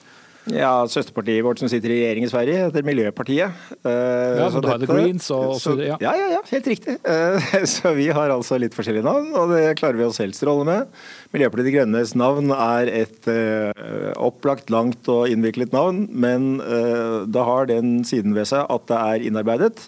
[0.49, 3.57] Ja, Søsterpartiet vårt som sitter i regjering i Sverige, heter Miljøpartiet.
[3.85, 3.91] Uh,
[4.39, 5.99] ja, så du har The Greens og så, ja.
[6.01, 6.13] ja.
[6.17, 6.95] ja, ja, helt riktig.
[7.05, 10.71] Uh, så vi har altså litt forskjellige navn, og det klarer vi oss selv strålende
[10.71, 11.03] med.
[11.35, 16.49] Miljøpartiet De Grønnes navn er et uh, opplagt, langt og innviklet navn, men
[17.31, 19.85] det har den siden ved seg at det er innarbeidet.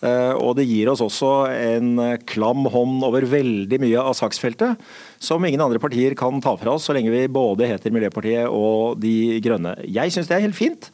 [0.00, 4.80] Eh, og det gir oss også en klam hånd over veldig mye av saksfeltet,
[5.20, 9.00] som ingen andre partier kan ta fra oss, så lenge vi både heter Miljøpartiet og
[9.02, 9.76] De Grønne.
[9.84, 10.88] Jeg syns det er helt fint.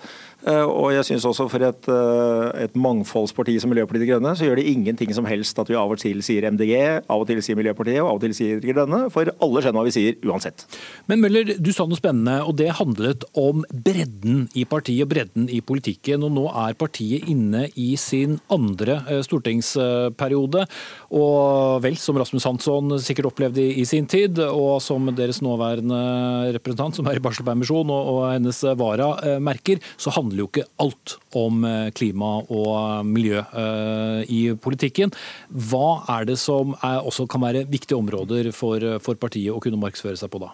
[0.47, 4.47] Eh, og jeg synes også for et, eh, et, mangfoldsparti som Miljøpartiet De Grønne, så
[4.47, 7.41] gjør det ingenting som helst at vi av og til sier MDG, av og til
[7.43, 10.21] sier Miljøpartiet og av og til sier De Grønne, for alle skjønner hva vi sier
[10.23, 10.67] uansett.
[11.11, 15.49] Men Møller, du sa noe spennende, og det handlet om bredden i partiet og bredden
[15.51, 16.23] i politikken.
[16.23, 20.63] Og nå er partiet inne i sin andre eh, stortingsperiode.
[21.11, 26.95] Og vel, som Rasmus Hansson sikkert opplevde i sin tid, og som deres nåværende representant,
[26.95, 29.11] som er i barselpermisjon, og, og hennes vara
[29.43, 35.13] merker, så handler handler jo ikke alt om eh, klima og miljø eh, i politikken.
[35.51, 39.81] Hva er det som er, også kan være viktige områder for, for partiet å kunne
[39.81, 40.53] markedsføre seg på da?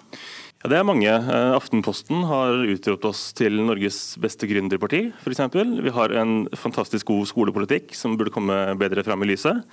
[0.62, 1.11] Ja, Det er mange.
[1.11, 5.43] Eh, Aftenposten har utropt oss til Norges beste gründerparti, f.eks.
[5.83, 9.64] Vi har en fantastisk god skolepolitikk som burde komme bedre fram i lyset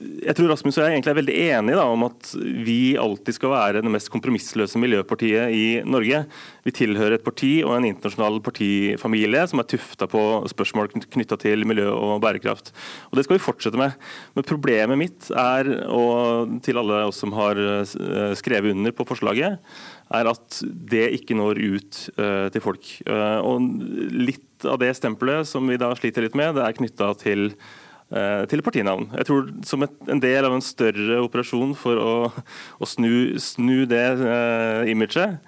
[0.00, 2.30] jeg tror Rasmus og jeg egentlig er veldig enige da, om at
[2.66, 6.22] vi alltid skal være det mest kompromissløse miljøpartiet i Norge.
[6.66, 11.66] Vi tilhører et parti og en internasjonal partifamilie som er tufta på spørsmål knytta til
[11.68, 12.72] miljø og bærekraft.
[13.10, 13.96] Og Det skal vi fortsette med.
[14.36, 19.60] Men problemet mitt er, og til alle oss som har eh, skrevet under på forslaget,
[20.10, 22.88] er at det ikke når ut uh, til folk.
[23.06, 23.68] Uh, og
[24.10, 27.52] litt av det stempelet som vi da sliter litt med, det er knytta til
[28.50, 29.04] til partinavn.
[29.20, 32.14] Jeg tror Som et, en del av en større operasjon for å,
[32.82, 35.38] å snu, snu, det uh, imaget,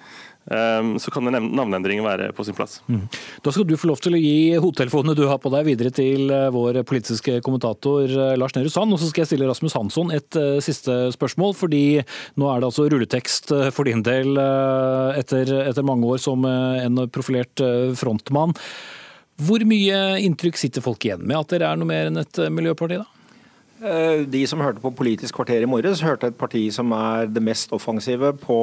[0.50, 2.80] um, så kan en navneendring være på sin plass.
[2.90, 3.04] Mm.
[3.44, 6.30] Da skal du få lov til å gi hodetelefonene du har på deg videre til
[6.32, 8.94] eh, vår politiske kommentator eh, Lars Nehru Sand.
[8.94, 11.84] Og så skal jeg stille Rasmus Hansson et uh, siste spørsmål, fordi
[12.40, 17.06] nå er det altså rulletekst for din del uh, etter, etter, mange år som en
[17.12, 17.60] profilert
[17.98, 18.54] frontmann.
[19.40, 23.00] Hvor mye inntrykk sitter folk igjen med at dere er noe mer enn et miljøparti,
[23.00, 23.22] da?
[23.82, 27.42] Eh, de som hørte på Politisk kvarter i morges, hørte et parti som er det
[27.42, 28.58] mest offensive på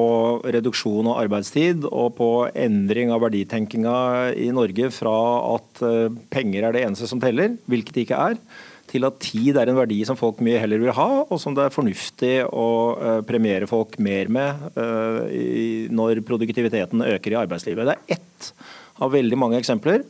[0.47, 3.97] reduksjon av arbeidstid og på endring av verditenkinga
[4.39, 5.17] i Norge fra
[5.57, 8.39] at eh, penger er det eneste som teller, hvilket det ikke er,
[8.89, 11.67] til at tid er en verdi som folk mye heller vil ha, og som det
[11.67, 14.79] er fornuftig å eh, premiere folk mer med
[15.91, 17.91] når produktiviteten øker i arbeidslivet.
[17.91, 18.51] Det er ett
[19.03, 20.07] av veldig mange eksempler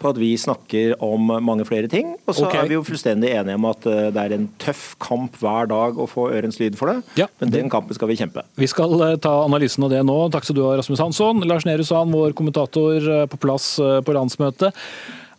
[0.00, 2.14] på at vi snakker om mange flere ting.
[2.26, 2.62] Og så okay.
[2.62, 5.98] er vi jo fullstendig enige om at eh, det er en tøff kamp hver dag
[6.00, 6.98] å få ørens lyd for det.
[7.20, 7.28] Ja.
[7.42, 8.44] Men den kampen skal vi kjempe.
[8.60, 10.18] Vi skal eh, ta analysen av det nå.
[10.34, 11.44] Takk skal du ha, Rasmus Hansson.
[11.48, 14.76] Lars Nehru Sand, vår kommentator eh, på plass på landsmøtet.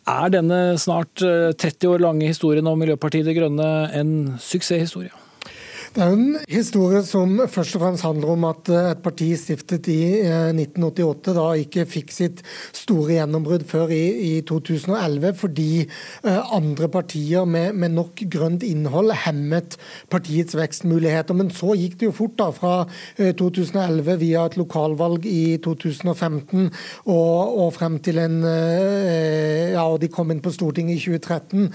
[0.08, 5.12] Er denne snart 30 år lange historien om Miljøpartiet De Grønne en suksesshistorie?
[5.96, 9.28] Det er jo en historie som først og fremst handler om at eh, et parti
[9.40, 12.42] stiftet i 1988 eh, da ikke fikk sitt
[12.76, 19.14] store gjennombrudd før i, i 2011, fordi eh, andre partier med, med, nok grønt innhold
[19.24, 19.78] hemmet
[20.12, 21.38] partiets vekstmuligheter.
[21.38, 22.74] Men så gikk det jo fort da, fra
[23.18, 26.68] 2011 via et lokalvalg i 2015
[27.08, 31.68] og, og frem til en Ja, og de kom inn på Stortinget i 2013.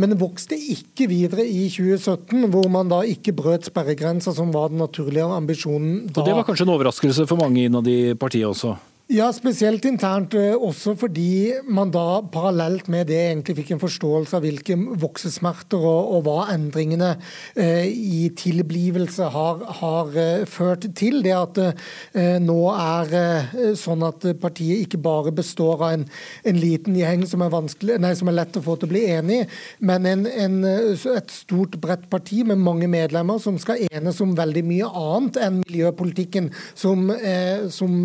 [0.00, 4.72] Men det vokste ikke videre i 2017, hvor man da ikke brøt sperregrenser, som var
[4.72, 6.20] den naturlige ambisjonen da.
[6.20, 8.76] Og Det var kanskje en overraskelse for mange innad i partiet også?
[9.06, 10.34] Ja, spesielt internt.
[10.34, 15.78] Eh, også fordi man da parallelt med det egentlig fikk en forståelse av hvilke voksesmerter
[15.78, 17.12] og, og hva endringene
[17.54, 21.20] eh, i tilblivelse har, har eh, ført til.
[21.22, 26.08] Det at eh, nå er eh, sånn at partiet ikke bare består av en,
[26.42, 27.54] en liten gjeng som er,
[28.02, 29.38] nei, som er, lett å få til å bli enig,
[29.86, 34.66] men en, en, et stort, bredt parti med mange medlemmer som skal enes om veldig
[34.66, 38.02] mye annet enn miljøpolitikken, som, eh, som,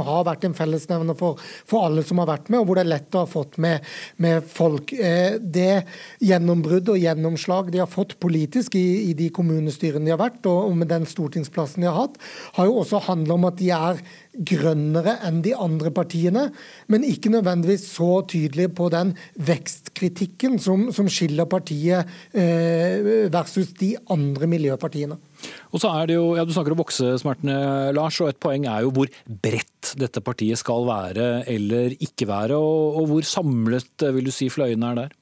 [0.00, 2.84] som har vært en fellesnevner for, for, alle som har vært med, og hvor det
[2.86, 3.84] er lett å ha fått med,
[4.22, 4.94] med folk.
[4.96, 5.84] Eh, det
[6.24, 10.70] gjennombrudd og gjennomslag de har fått politisk i, i de kommunestyrene de har vært, og,
[10.70, 12.18] og med den stortingsplassen de har hatt,
[12.56, 14.02] har jo også handla om at de er
[14.50, 16.46] grønnere enn de andre partiene,
[16.88, 23.96] men ikke nødvendigvis så tydelige på den vekstkritikken som, som skiller partiet eh, versus de
[24.12, 25.18] andre miljøpartiene.
[25.70, 28.86] Og så er det jo, ja, Du snakker om voksesmertene, Lars, og et poeng er
[28.86, 32.58] jo hvor bredt dette partiet skal være eller ikke være.
[32.58, 35.16] Og, og hvor samlet vil du si fløyene er der?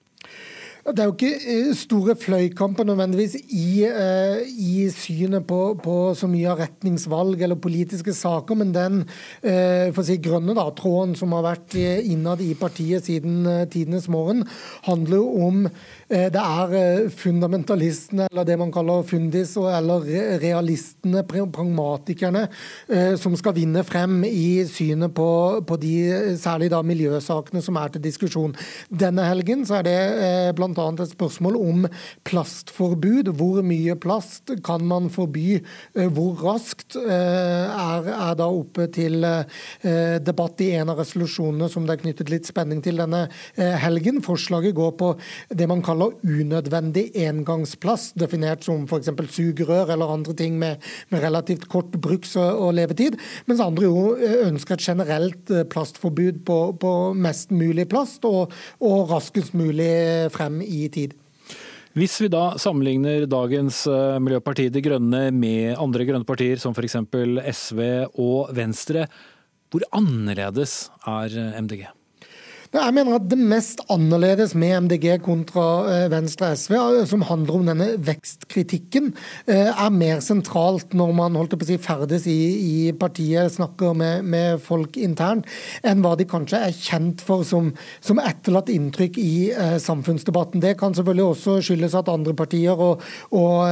[0.89, 6.31] Det er jo ikke eh, store fløykamper nødvendigvis i, uh, i synet på, på, så
[6.31, 9.03] mye av retningsvalg eller politiske saker, men den
[9.45, 14.47] si grønne da, tråden som har vært innad i partiet siden tidenes morgen,
[14.89, 20.07] handler jo om Eh, det er eh, fundamentalistene, eller det man kaller fundis, eller
[20.41, 22.47] realistene, pragmatikerne,
[22.89, 25.29] eh, som skal vinne frem i synet på,
[25.69, 25.93] på de
[26.41, 28.57] særlig da miljøsakene som er til diskusjon.
[28.89, 29.99] Denne helgen så er det
[30.57, 30.71] bl.a.
[30.73, 31.85] et spørsmål om
[32.29, 33.29] plastforbud.
[33.37, 35.59] Hvor mye plast kan man forby?
[35.93, 39.27] Hvor raskt er, er da oppe til
[40.25, 43.27] debatt i en av resolusjonene som det er knyttet litt spenning til denne
[43.59, 44.23] helgen.
[44.25, 45.13] Forslaget går på
[45.53, 49.11] det man kaller kaller unødvendig engangsplast, definert som f.eks.
[49.34, 50.78] sugerør eller andre ting med,
[51.11, 56.44] med relativt kort bruks- og levetid, mens andre jo eh, ønsker et generelt eh, plastforbud
[56.46, 61.16] på, på mest mulig plast og, og raskest mulig frem i tid.
[61.99, 67.01] Hvis vi da sammenligner dagens Miljøpartiet Miljøparti De Grønne med andre grønne partier, som f.eks.
[67.59, 67.82] SV
[68.14, 69.09] og Venstre,
[69.72, 71.88] hvor annerledes er MDG?
[72.69, 77.23] Jeg mener at det mest annerledes med MDG kontra eh, Venstre og SV, eh, som
[77.25, 79.07] handler om denne vekstkritikken,
[79.49, 83.97] eh, er mer sentralt når man holdt på å si, ferdes i, i partiet, snakker
[83.97, 85.49] med, med, folk internt,
[85.81, 87.71] enn hva de kanskje er kjent for som,
[88.05, 90.61] som etterlatt inntrykk i eh, samfunnsdebatten.
[90.61, 93.01] Det kan selvfølgelig også skyldes at andre partier og,
[93.33, 93.64] og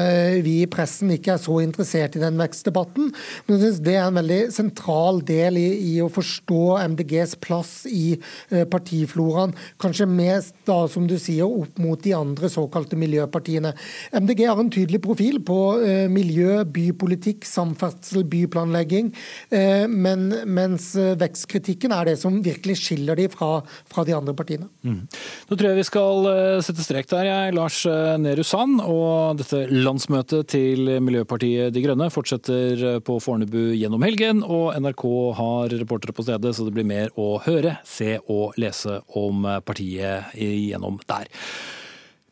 [0.47, 4.09] vi i pressen ikke er så interessert i den vekstdebatten, men jeg synes det er
[4.09, 6.65] en veldig sentral del i, i å forstå
[6.97, 8.17] MDGs plass i
[8.49, 13.73] partiet partifloraen, kanskje mest da, som du sier, opp mot de andre såkalte miljøpartiene.
[14.15, 19.13] MDG har en tydelig profil på eh, miljø, bypolitikk, samferdsel, byplanlegging,
[19.51, 23.61] eh, men, mens vekstkritikken er det som virkelig skiller de fra,
[23.91, 24.69] fra de andre partiene.
[24.87, 25.03] Mm.
[25.51, 26.31] Nå tror jeg vi skal
[26.65, 27.83] sette strek der, jeg, Lars
[28.21, 28.81] Nehru Sand.
[28.87, 34.43] Og dette landsmøtet til Miljøpartiet De Grønne fortsetter på Fornebu gjennom helgen.
[34.45, 35.05] Og NRK
[35.39, 38.76] har reportere på stedet, så det blir mer å høre, se og lese
[39.17, 41.31] om partiet igjennom der.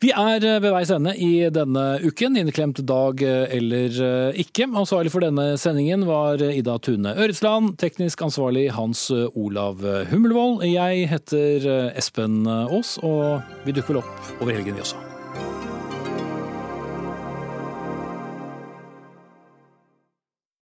[0.03, 3.95] Vi er ved veis ende i denne uken, inneklemt dag eller
[4.37, 4.67] ikke.
[4.67, 9.81] Ansvarlig for denne sendingen var Ida Tune Øretsland, teknisk ansvarlig Hans Olav
[10.11, 10.67] Hummelvold.
[10.67, 15.04] Jeg heter Espen Aas, og vi dukker vel opp over helgen vi også.